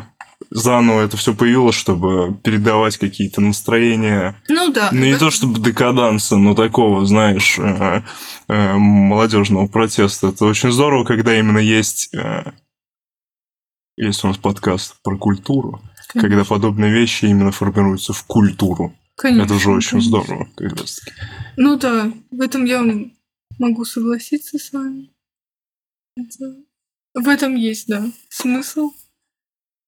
заново 0.49 1.01
это 1.01 1.17
все 1.17 1.33
появилось, 1.33 1.75
чтобы 1.75 2.35
передавать 2.43 2.97
какие-то 2.97 3.41
настроения 3.41 4.35
Ну 4.49 4.71
да. 4.71 4.89
Ну, 4.91 5.05
не 5.05 5.17
то 5.17 5.29
чтобы 5.31 5.59
декаданса, 5.59 6.37
но 6.37 6.55
такого, 6.55 7.05
знаешь, 7.05 7.57
э, 7.59 8.01
э, 8.47 8.73
молодежного 8.77 9.67
протеста. 9.67 10.27
Это 10.27 10.45
очень 10.45 10.71
здорово, 10.71 11.03
когда 11.05 11.37
именно 11.37 11.59
есть... 11.59 12.13
э, 12.13 12.51
Есть 13.97 14.23
у 14.23 14.27
нас 14.27 14.37
подкаст 14.37 14.95
про 15.03 15.17
культуру, 15.17 15.81
Конечно, 16.07 16.21
когда 16.29 16.43
подобные 16.45 16.91
вещи 16.91 17.25
именно 17.25 17.51
формируются 17.51 18.13
в 18.13 18.23
культуру. 18.23 18.93
конечно, 19.15 19.43
Это 19.45 19.59
же 19.59 19.71
очень 19.71 19.99
конечно. 19.99 20.09
здорово, 20.09 20.47
как 20.55 20.79
раз 20.79 20.99
таки. 20.99 21.11
Ну 21.57 21.77
да, 21.77 22.11
в 22.31 22.41
этом 22.41 22.65
я 22.65 22.83
могу 23.59 23.85
согласиться 23.85 24.57
с 24.59 24.71
вами. 24.71 25.09
В 27.13 27.27
этом 27.27 27.55
есть, 27.55 27.87
да, 27.87 28.05
смысл. 28.29 28.91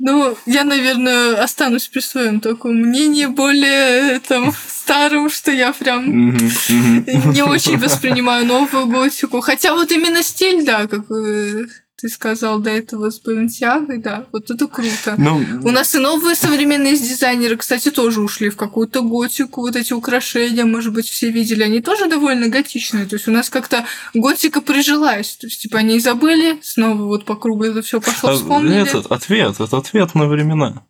Ну, 0.02 0.38
я, 0.46 0.64
наверное, 0.64 1.44
останусь 1.44 1.90
при 1.90 2.00
своем 2.00 2.40
таком 2.40 2.76
мнении 2.78 3.26
более 3.26 4.20
там 4.22 4.54
старым, 4.68 5.30
что 5.30 5.52
я 5.52 5.74
прям 5.74 6.38
не 6.38 7.44
очень 7.44 7.78
воспринимаю 7.78 8.46
новую 8.46 8.88
готику. 8.88 9.42
Хотя 9.42 9.74
вот 9.74 9.92
именно 9.92 10.24
стиль, 10.24 10.66
да, 10.66 10.88
как 10.88 11.10
вы 11.10 11.70
ты 12.00 12.08
сказал 12.08 12.60
до 12.60 12.70
этого 12.70 13.10
с 13.10 13.22
Balenciaga, 13.22 13.98
да, 13.98 14.26
вот 14.32 14.50
это 14.50 14.68
круто. 14.68 15.16
Ну, 15.18 15.44
У 15.64 15.72
нас 15.72 15.94
и 15.96 15.98
новые 16.00 16.36
современные 16.36 16.96
дизайнеры, 16.96 17.58
кстати, 17.58 17.92
тоже 17.92 18.22
ушли 18.22 18.50
в 18.50 18.56
какую-то 18.56 19.02
готику. 19.02 19.62
Вот 19.62 19.76
эти 19.76 19.92
украшения, 19.94 20.66
может 20.66 20.94
быть, 20.94 21.08
все 21.10 21.30
видели, 21.30 21.64
они 21.64 21.82
тоже 21.82 22.08
довольно 22.08 22.48
готичные. 22.48 23.06
То 23.06 23.16
есть 23.16 23.28
у 23.28 23.32
нас 23.32 23.50
как-то 23.50 23.86
готика 24.14 24.62
прижилась. 24.62 25.36
То 25.38 25.48
есть, 25.48 25.62
типа, 25.62 25.80
они 25.80 26.00
забыли, 26.00 26.60
снова 26.62 27.04
вот 27.04 27.26
по 27.26 27.36
кругу 27.36 27.66
это 27.66 27.82
все 27.82 28.00
пошло, 28.00 28.30
а 28.30 28.34
вспомнили. 28.36 28.82
этот 28.82 29.08
ответ, 29.12 29.60
это 29.60 29.78
ответ 29.78 30.16
на 30.16 30.28
времена. 30.28 30.86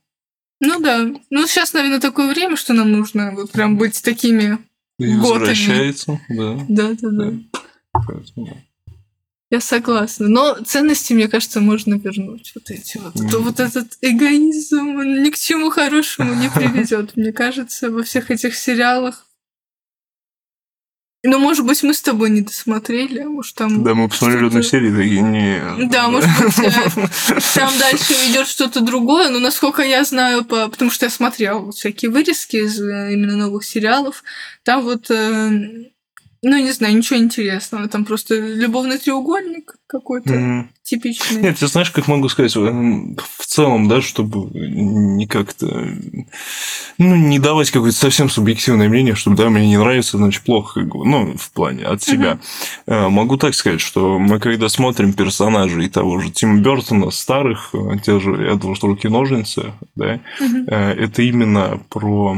Ну 0.62 0.80
да. 0.80 1.10
Ну, 1.30 1.48
сейчас, 1.48 1.74
наверное, 1.74 2.00
такое 2.00 2.32
время, 2.32 2.56
что 2.56 2.74
нам 2.74 2.91
нужно 2.91 3.32
вот 3.32 3.52
прям 3.52 3.78
быть 3.78 4.02
такими. 4.04 4.60
И 5.00 5.06
Готами. 5.06 5.39
возвращается, 5.39 6.19
да. 6.30 6.65
Да, 6.67 6.89
да, 7.02 7.10
да. 7.10 7.34
Поэтому- 7.93 8.62
Я 9.52 9.62
согласна. 9.62 10.28
Но 10.28 10.56
ценности, 10.64 11.14
мне 11.14 11.28
кажется, 11.28 11.60
можно 11.60 11.96
вернуть. 11.96 12.52
Вот 12.54 12.70
эти 12.70 12.98
вот. 12.98 13.16
Мгм. 13.16 13.30
То 13.30 13.40
вот 13.40 13.60
этот 13.60 13.98
эгоизм, 14.02 14.96
он 14.96 15.24
ни 15.24 15.30
к 15.32 15.38
чему 15.38 15.72
хорошему 15.72 16.36
не 16.36 16.50
приведет, 16.50 17.14
мне 17.16 17.34
кажется, 17.34 17.90
во 17.90 18.04
всех 18.04 18.30
этих 18.30 18.56
сериалах. 18.56 19.26
Ну, 21.22 21.38
может 21.38 21.66
быть, 21.66 21.84
мы 21.84 21.94
с 21.94 22.02
тобой 22.02 22.30
не 22.30 22.42
досмотрели, 22.42 23.20
а 23.20 23.28
может 23.28 23.54
там... 23.56 23.84
Да, 23.84 23.94
мы 23.94 24.08
посмотрели 24.08 24.46
одну 24.46 24.62
серию, 24.62 24.96
такие, 24.96 25.22
не. 25.22 25.62
Да, 25.90 26.08
может 26.08 26.30
быть, 26.40 26.56
там 27.56 27.74
дальше 27.78 28.14
идет 28.30 28.48
что-то 28.48 28.80
другое, 28.80 29.30
но 29.30 29.40
насколько 29.40 29.82
я 29.82 30.06
знаю, 30.06 30.46
по... 30.46 30.70
потому 30.70 30.90
что 30.90 31.08
я 31.08 31.10
смотрела 31.10 31.60
вот 31.60 31.76
всякие 31.76 32.10
вырезки 32.10 32.56
из 32.56 32.80
э, 32.80 33.12
именно 33.12 33.36
новых 33.36 33.66
сериалов, 33.66 34.24
там 34.64 34.84
вот, 34.84 35.12
э, 35.12 35.90
ну, 36.41 36.58
не 36.58 36.71
знаю, 36.71 36.95
ничего 36.95 37.19
интересного, 37.19 37.88
там 37.88 38.06
просто 38.06 38.36
любовный 38.36 38.97
треугольник 38.97 39.75
какой-то 39.88 40.34
Мгм. 40.34 40.69
типичный. 40.84 41.41
Нет, 41.41 41.58
ты 41.58 41.67
знаешь, 41.67 41.89
как 41.91 42.08
могу 42.08 42.30
сказать, 42.30 42.56
в 42.56 43.45
целом, 43.45 43.88
да, 43.88 44.02
чтобы 44.02 44.49
не 44.54 45.25
как-то, 45.28 45.65
ну, 46.97 47.15
не 47.15 47.39
давать 47.39 47.71
какое-то 47.71 47.97
совсем 47.97 48.30
субъективное 48.30 48.88
мнение, 48.88 49.15
чтобы, 49.15 49.36
да, 49.36 49.49
мне 49.49 49.67
не 49.67 49.78
нравится, 49.78 50.17
значит, 50.17 50.43
плохо, 50.43 50.82
ну, 50.82 51.36
в 51.36 51.52
плане 51.52 51.86
от 51.86 52.04
себя. 52.04 52.39
Э, 52.86 53.10
Могу 53.10 53.38
так 53.38 53.56
сказать, 53.56 53.82
что 53.82 54.19
мы, 54.19 54.39
когда 54.39 54.69
смотрим 54.69 55.13
персонажей 55.13 55.89
того 55.89 56.19
же 56.19 56.30
Тима 56.32 56.62
Бертона, 56.62 57.10
старых, 57.12 57.71
э, 57.73 57.97
те 58.06 58.19
же 58.19 58.32
Эдвард 58.36 58.84
Руки-ножницы, 58.84 59.73
да, 59.95 60.19
э, 60.39 60.93
это 60.93 61.21
именно 61.23 61.80
про 61.89 62.38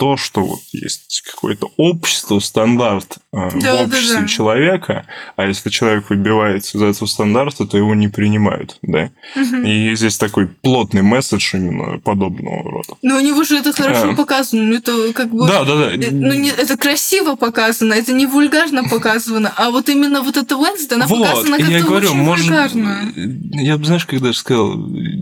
то, 0.00 0.16
что 0.16 0.40
вот 0.40 0.60
есть 0.72 1.22
какое-то 1.30 1.70
общество, 1.76 2.38
стандарт 2.38 3.18
э, 3.34 3.36
Да, 3.36 3.50
в 3.50 3.60
да, 3.60 3.82
обществе 3.84 4.20
да. 4.22 4.26
человека, 4.26 5.04
а 5.36 5.46
если 5.46 5.68
человек 5.68 6.08
выбивается 6.08 6.78
из 6.78 6.82
этого 6.82 7.06
стандарта, 7.06 7.66
то 7.66 7.76
его 7.76 7.94
не 7.94 8.08
принимают, 8.08 8.78
да. 8.80 9.10
Мгм. 9.36 9.62
И 9.66 9.94
здесь 9.94 10.16
такой 10.16 10.46
плотный 10.46 11.02
месседж 11.02 11.54
именно 11.54 11.98
подобного 11.98 12.62
рода. 12.62 12.94
Но 13.02 13.18
у 13.18 13.20
него 13.20 13.44
же 13.44 13.58
это 13.58 13.74
хорошо 13.74 14.12
А. 14.12 14.14
показано, 14.14 14.62
ну, 14.62 14.74
это 14.76 15.12
как 15.12 15.28
бы... 15.32 15.46
Да, 15.46 15.64
да, 15.64 15.76
да. 15.76 15.92
э, 15.92 16.10
Ну, 16.10 16.32
не, 16.32 16.48
это 16.48 16.78
красиво 16.78 17.34
показано, 17.36 17.92
это 17.92 18.14
не 18.14 18.24
вульгарно 18.24 18.84
показано, 18.84 19.52
а 19.54 19.70
вот 19.70 19.90
именно 19.90 20.22
вот 20.22 20.38
эта 20.38 20.54
Wednesday, 20.54 20.94
она 20.94 21.06
вот, 21.08 21.28
показана 21.28 21.58
как-то 21.58 21.72
я 21.72 21.82
говорю, 21.82 22.08
очень 22.08 22.22
может, 22.22 22.46
вульгарно. 22.46 23.12
я 23.52 23.76
бы, 23.76 23.84
знаешь, 23.84 24.06
когда 24.06 24.32
же 24.32 24.38
сказал, 24.38 24.78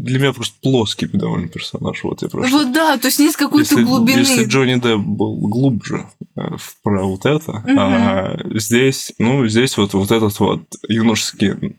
для 0.08 0.18
меня 0.18 0.32
просто 0.32 0.56
плоский 0.62 1.06
довольно 1.06 1.48
персонаж, 1.48 2.02
вот 2.04 2.22
я 2.22 2.28
просто... 2.28 2.50
Вот 2.56 2.72
да, 2.72 2.96
то 2.98 3.06
есть 3.06 3.18
нет 3.18 3.36
какой-то 3.36 3.74
если, 3.74 3.84
глубины. 3.84 4.18
если 4.18 4.44
Джонни 4.44 4.74
Депп 4.74 4.98
был 5.00 5.36
глубже 5.48 6.06
э, 6.36 6.40
про 6.82 7.04
вот 7.04 7.26
это, 7.26 7.52
Мгм. 7.52 7.78
а 7.78 8.36
здесь, 8.54 9.12
ну, 9.18 9.46
здесь 9.46 9.76
вот, 9.76 9.94
вот 9.94 10.10
этот 10.10 10.38
вот 10.40 10.62
юношеский 10.88 11.76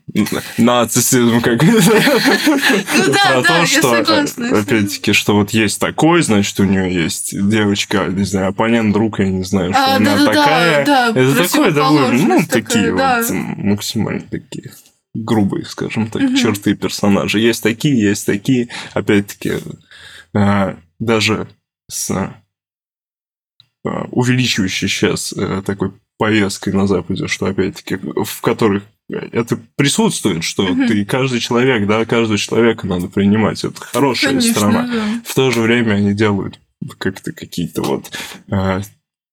нацизм, 0.58 1.40
как 1.40 1.62
Ну 1.62 1.80
про 3.12 3.42
то, 3.42 3.66
что, 3.66 4.02
опять-таки, 4.60 5.12
что 5.12 5.34
вот 5.34 5.50
есть 5.50 5.80
такой, 5.80 6.22
значит, 6.22 6.58
у 6.60 6.64
нее 6.64 6.92
есть 6.92 7.32
девочка, 7.48 8.06
не 8.08 8.24
знаю, 8.24 8.48
оппонент, 8.48 8.92
друг, 8.92 9.18
я 9.20 9.28
не 9.28 9.44
знаю, 9.44 9.72
что 9.72 9.82
А, 9.82 9.96
она 9.96 10.24
такая. 10.24 10.82
это 11.14 11.34
такое 11.48 11.70
довольно, 11.70 12.12
ну, 12.12 12.40
такие 12.48 12.92
вот 12.92 13.30
максимально 13.56 14.22
такие 14.22 14.70
грубые, 15.14 15.64
скажем 15.64 16.08
так, 16.10 16.22
Мгм. 16.22 16.36
черты 16.36 16.74
персонажа. 16.74 17.38
Есть 17.38 17.62
такие, 17.62 17.98
есть 18.00 18.26
такие, 18.26 18.68
опять-таки, 18.94 19.54
а, 20.34 20.76
даже 20.98 21.48
с 21.90 22.10
а, 22.10 22.34
увеличивающей 24.10 24.88
сейчас 24.88 25.32
э, 25.32 25.62
такой 25.64 25.92
повесткой 26.18 26.74
на 26.74 26.86
Западе, 26.86 27.26
что 27.28 27.46
опять-таки, 27.46 27.96
в 27.96 28.40
которых 28.42 28.82
это 29.08 29.58
присутствует, 29.76 30.44
что 30.44 30.64
Мгм. 30.64 30.86
ты 30.86 31.04
каждый 31.04 31.40
человек, 31.40 31.86
да, 31.88 32.04
каждого 32.04 32.38
человека 32.38 32.86
надо 32.86 33.08
принимать. 33.08 33.64
Это 33.64 33.80
хорошая 33.80 34.32
Конечно, 34.32 34.52
сторона. 34.52 34.86
да. 34.86 35.04
В 35.24 35.34
то 35.34 35.50
же 35.50 35.62
время 35.62 35.94
они 35.94 36.12
делают 36.12 36.60
как-то 36.98 37.32
какие-то 37.32 37.82
вот 37.82 38.12
э, 38.48 38.80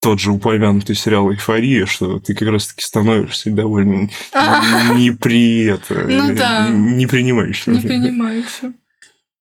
тот 0.02 0.20
же 0.20 0.32
упомянутый 0.32 0.96
сериал 0.96 1.32
«Эйфория», 1.32 1.86
что 1.86 2.20
ты 2.20 2.34
как 2.34 2.50
раз-таки 2.50 2.84
становишься 2.84 3.50
довольно 3.52 4.10
А. 4.34 4.94
не 4.96 5.12
при 5.12 5.64
это, 5.66 6.06
Ну 6.08 6.36
да. 6.36 6.70
не 6.70 7.08
принимающим. 7.08 7.74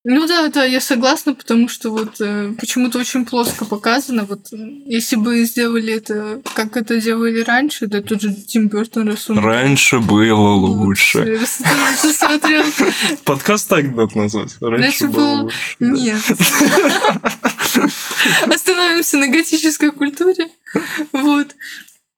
Ну 0.09 0.25
да, 0.29 0.47
да, 0.47 0.65
я 0.65 0.81
согласна, 0.81 1.35
потому 1.35 1.69
что 1.69 1.91
вот 1.91 2.21
э, 2.21 2.53
почему-то 2.61 3.01
очень 3.01 3.27
плоско 3.27 3.65
показано. 3.65 4.25
Вот 4.25 4.53
э, 4.53 4.57
если 4.87 5.17
бы 5.17 5.45
сделали 5.45 5.95
это, 5.95 6.41
как 6.55 6.77
это 6.77 7.01
делали 7.01 7.41
раньше, 7.41 7.89
да 7.89 8.01
тот 8.01 8.21
же 8.21 8.33
Тим 8.33 8.69
Бертон 8.69 9.09
рассунул. 9.09 9.43
Раньше 9.43 9.99
было 9.99 10.53
лучше. 10.55 11.41
Подкаст 13.25 13.69
так 13.69 13.97
надо 13.97 14.17
назвать. 14.17 14.57
Раньше 14.61 14.83
Раньше 14.85 15.09
было 15.09 15.43
лучше. 15.43 15.77
Нет. 15.81 16.23
Остановимся 18.55 19.19
на 19.19 19.27
готической 19.27 19.91
культуре. 19.91 20.47
Вот. 21.11 21.49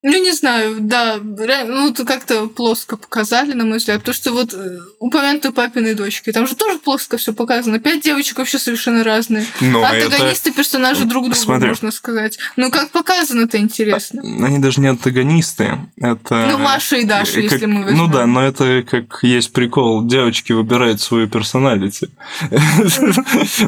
Ну, 0.02 0.22
не 0.22 0.30
знаю, 0.30 0.76
да, 0.78 1.18
ну, 1.20 1.90
это 1.90 2.04
как-то 2.04 2.46
плоско 2.46 2.96
показали, 2.96 3.52
на 3.52 3.64
мой 3.64 3.78
взгляд, 3.78 3.98
потому 3.98 4.14
что 4.14 4.32
вот 4.32 4.54
э, 4.54 4.78
упомянутые 5.00 5.50
папины 5.50 5.96
дочки, 5.96 6.30
там 6.30 6.46
же 6.46 6.54
тоже 6.54 6.78
плоско 6.78 7.16
все 7.16 7.32
показано. 7.32 7.80
Пять 7.80 8.02
девочек 8.02 8.38
вообще 8.38 8.60
совершенно 8.60 9.02
разные. 9.02 9.44
Но 9.60 9.84
это... 9.84 10.06
Антагонисты 10.06 10.52
персонажи 10.52 11.04
друг 11.04 11.24
другу, 11.24 11.34
Смотри. 11.34 11.68
можно 11.68 11.90
сказать. 11.90 12.38
Ну, 12.56 12.70
как 12.70 12.90
показано-то 12.90 13.58
интересно. 13.58 14.22
Они 14.22 14.60
даже 14.60 14.80
не 14.80 14.86
антагонисты. 14.86 15.78
Это... 15.96 16.46
Ну, 16.48 16.58
Маша 16.58 16.96
и 16.96 17.04
Даша, 17.04 17.34
как- 17.34 17.42
если 17.42 17.66
мы 17.66 17.82
возьмем. 17.82 17.98
Ну 17.98 18.12
да, 18.12 18.26
но 18.26 18.42
это 18.42 18.84
как 18.88 19.18
есть 19.22 19.52
прикол, 19.52 20.06
девочки 20.06 20.52
выбирают 20.52 21.00
свою 21.00 21.28
персоналити. 21.28 22.08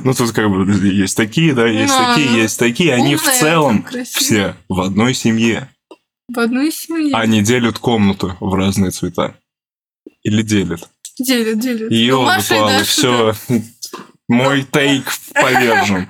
Ну 0.04 0.14
тут 0.14 0.32
как 0.32 0.48
бы 0.48 0.64
есть 0.86 1.16
такие, 1.16 1.54
да, 1.54 1.66
есть 1.66 1.92
Ну, 1.92 2.06
такие, 2.06 2.30
ну, 2.30 2.36
есть 2.36 2.58
такие. 2.58 2.94
Они 2.94 3.16
в 3.16 3.22
целом 3.22 3.84
все 4.04 4.54
в 4.68 4.80
одной 4.80 5.14
семье. 5.14 5.68
В 6.34 6.38
одной 6.38 6.70
семье. 6.72 7.14
Они 7.14 7.42
делят 7.42 7.78
комнату 7.78 8.36
в 8.40 8.54
разные 8.54 8.90
цвета. 8.90 9.34
Или 10.22 10.42
делят. 10.42 10.88
Делят, 11.18 11.58
делят. 11.58 11.90
Ее 11.90 12.24
Даша, 12.24 12.84
все. 12.84 13.34
Мой 14.28 14.62
тейк 14.70 15.04
повержен. 15.34 16.08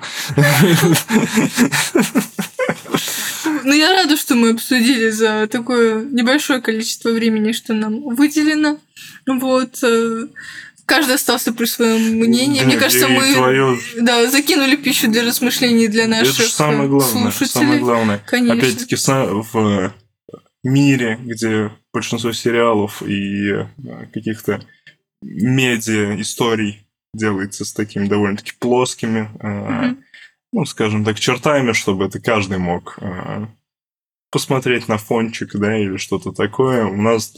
Ну, 3.63 3.73
я 3.73 3.93
рада, 3.93 4.17
что 4.17 4.35
мы 4.35 4.51
обсудили 4.51 5.09
за 5.09 5.47
такое 5.47 6.03
небольшое 6.05 6.61
количество 6.61 7.09
времени, 7.09 7.51
что 7.51 7.73
нам 7.73 8.01
выделено. 8.15 8.77
Вот. 9.27 9.79
э, 9.83 10.27
Каждый 10.85 11.15
остался 11.15 11.53
при 11.53 11.65
своем 11.65 12.01
мнении. 12.19 12.63
Мне 12.63 12.75
Да, 12.75 12.81
кажется, 12.81 13.07
и 13.07 13.11
мы 13.11 13.33
твоё- 13.33 13.77
да, 14.01 14.29
закинули 14.29 14.75
пищу 14.75 15.09
для 15.09 15.23
размышлений 15.23 15.87
для 15.87 16.03
Это 16.03 16.11
наших 16.11 16.35
же 16.35 16.47
самое 16.51 16.89
главное. 16.89 17.31
слушателей. 17.31 17.47
Самое 17.49 17.79
главное. 17.79 18.23
Конечно. 18.27 18.55
Опять-таки 18.55 18.95
в 18.95 19.91
мире, 20.63 21.17
где 21.21 21.71
большинство 21.93 22.31
сериалов 22.31 23.01
и 23.01 23.51
э, 23.51 23.65
каких-то 24.13 24.61
медиа 25.21 26.19
историй 26.21 26.85
делается 27.13 27.65
с 27.65 27.73
такими 27.73 28.07
довольно-таки 28.07 28.53
плоскими, 28.59 29.29
Мгм. 29.41 30.03
ну, 30.53 30.65
скажем 30.65 31.03
так, 31.03 31.19
чертами, 31.19 31.73
чтобы 31.73 32.05
это 32.05 32.19
каждый 32.19 32.57
мог 32.57 32.97
э, 33.01 33.45
посмотреть 34.31 34.87
на 34.87 34.97
фончик, 34.97 35.51
да, 35.55 35.77
или 35.77 35.97
что-то 35.97 36.31
такое. 36.31 36.85
У 36.85 36.95
нас 36.95 37.33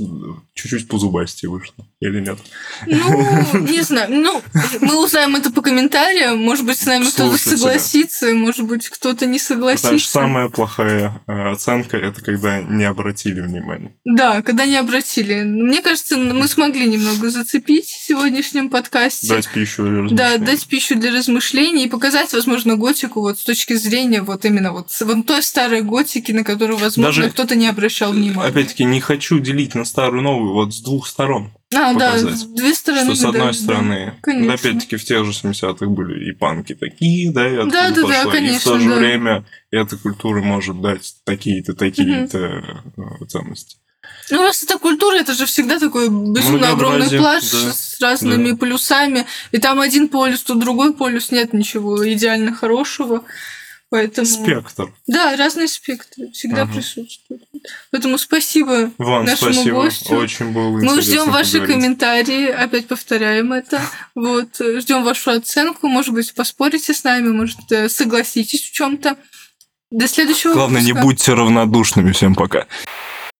чуть-чуть 0.53 0.87
позубастее 0.87 1.49
вышло, 1.49 1.85
или 1.99 2.19
нет? 2.19 2.37
Ну, 2.85 3.59
не 3.67 3.81
знаю. 3.81 4.09
Ну, 4.11 4.41
мы 4.79 5.03
узнаем 5.03 5.35
это 5.35 5.51
по 5.51 5.61
комментариям. 5.61 6.37
Может 6.37 6.65
быть, 6.65 6.77
с 6.77 6.85
нами 6.85 7.05
кто-то 7.05 7.37
согласится, 7.37 8.33
может 8.33 8.65
быть, 8.67 8.87
кто-то 8.89 9.25
не 9.25 9.39
согласится. 9.39 9.97
самая 9.97 10.49
плохая 10.49 11.21
э, 11.27 11.51
оценка 11.51 11.97
это 11.97 12.21
когда 12.21 12.61
не 12.61 12.83
обратили 12.83 13.41
внимания. 13.41 13.95
Да, 14.05 14.41
когда 14.43 14.65
не 14.65 14.77
обратили. 14.77 15.43
Мы 15.43 15.81
кажется, 15.81 16.17
мы 16.17 16.47
смогли 16.47 16.87
немного 16.87 17.29
зацепить 17.31 17.87
в 17.87 18.05
сегодняшнем 18.05 18.69
подкасте. 18.69 19.27
Дать 19.29 19.49
пищу 19.49 19.83
для 19.83 20.15
Да, 20.15 20.25
размышлений. 20.25 20.45
дать 20.45 20.67
пищу 20.67 20.95
для 20.95 21.11
размышлений 21.11 21.85
и 21.85 21.89
показать, 21.89 22.31
возможно, 22.33 22.75
готику 22.75 23.21
вот 23.21 23.39
с 23.39 23.43
точки 23.43 23.73
зрения 23.73 24.21
вот 24.21 24.45
именно 24.45 24.71
вот, 24.71 24.95
вот 25.01 25.25
той 25.25 25.41
старой 25.41 25.81
готики, 25.81 26.31
на 26.31 26.43
которую, 26.43 26.82
возможно, 26.83 27.21
Даже- 27.23 27.33
кто-то 27.33 27.55
не 27.55 27.67
обращал 27.67 28.13
внимания. 28.13 28.49
Опять-таки, 28.49 28.83
не 28.83 29.01
хочу 29.01 29.39
делить 29.39 29.75
на 29.75 29.85
старую 29.85 30.23
новую, 30.23 30.53
вот 30.53 30.73
с 30.73 30.81
двух 30.81 31.07
сторон. 31.07 31.51
А, 31.75 31.93
да, 31.93 32.11
показать. 32.11 32.53
две 32.53 32.73
стороны. 32.73 33.15
Что 33.15 33.15
с 33.15 33.25
одной 33.25 33.47
да, 33.47 33.53
стороны, 33.53 34.05
да, 34.05 34.21
конечно. 34.21 34.53
опять-таки 34.53 34.95
в 34.97 35.03
тех 35.03 35.25
же 35.25 35.31
70-х 35.31 35.85
были 35.87 36.29
и 36.29 36.31
панки 36.33 36.75
такие, 36.75 37.31
да, 37.31 37.49
и 37.49 37.55
оттуда 37.55 37.71
Да, 37.71 37.89
да, 37.89 37.95
да, 37.95 38.01
пошло. 38.01 38.21
и 38.21 38.25
в 38.25 38.31
конечно, 38.31 38.71
то 38.71 38.79
же 38.79 38.89
да. 38.89 38.95
время 38.95 39.45
эта 39.71 39.97
культура 39.97 40.41
может 40.41 40.79
дать 40.81 41.15
такие-то, 41.23 41.73
такие-то 41.73 42.63
э, 42.97 43.25
ценности. 43.27 43.77
Ну, 44.29 44.43
раз 44.43 44.63
это 44.63 44.77
культура, 44.77 45.15
это 45.15 45.33
же 45.33 45.45
всегда 45.45 45.79
такой 45.79 46.09
безумно 46.09 46.69
огромный 46.69 47.09
плащ 47.09 47.43
да, 47.51 47.73
с 47.73 47.97
разными 47.99 48.51
да. 48.51 48.57
полюсами. 48.57 49.25
И 49.51 49.57
там 49.57 49.79
один 49.79 50.07
полюс, 50.07 50.43
тут 50.43 50.59
другой 50.59 50.93
полюс. 50.93 51.31
Нет 51.31 51.53
ничего 51.53 52.09
идеально 52.11 52.53
хорошего. 52.53 53.23
Поэтому... 53.93 54.25
Спектр. 54.25 54.91
Да, 55.05 55.35
разные 55.37 55.67
спектры 55.67 56.31
всегда 56.31 56.63
Ага. 56.63 56.73
присутствуют. 56.73 57.43
Поэтому 57.91 58.17
спасибо 58.17 58.89
Вам 58.97 59.25
нашему 59.25 59.53
спасибо. 59.53 59.83
гостю. 59.83 60.15
Очень 60.15 60.51
было 60.51 60.69
Мы 60.69 60.99
ждем 60.99 61.29
ваши 61.29 61.59
поговорить. 61.59 61.75
комментарии, 61.75 62.47
опять 62.47 62.87
повторяем 62.87 63.53
это. 63.53 63.79
Вот, 64.15 64.55
ждем 64.57 65.03
вашу 65.03 65.29
оценку. 65.29 65.87
Может 65.87 66.11
быть, 66.15 66.33
поспорите 66.33 66.91
с 66.91 67.03
нами, 67.03 67.29
может, 67.29 67.59
э, 67.71 67.87
согласитесь 67.87 68.61
в 68.63 68.71
чем-то. 68.71 69.15
До 69.91 70.07
следующего 70.07 70.53
Главное, 70.53 70.81
не 70.81 70.93
выпуска. 70.93 71.05
будьте 71.05 71.33
равнодушными. 71.33 72.13
Всем 72.13 72.33
пока. 72.33 72.65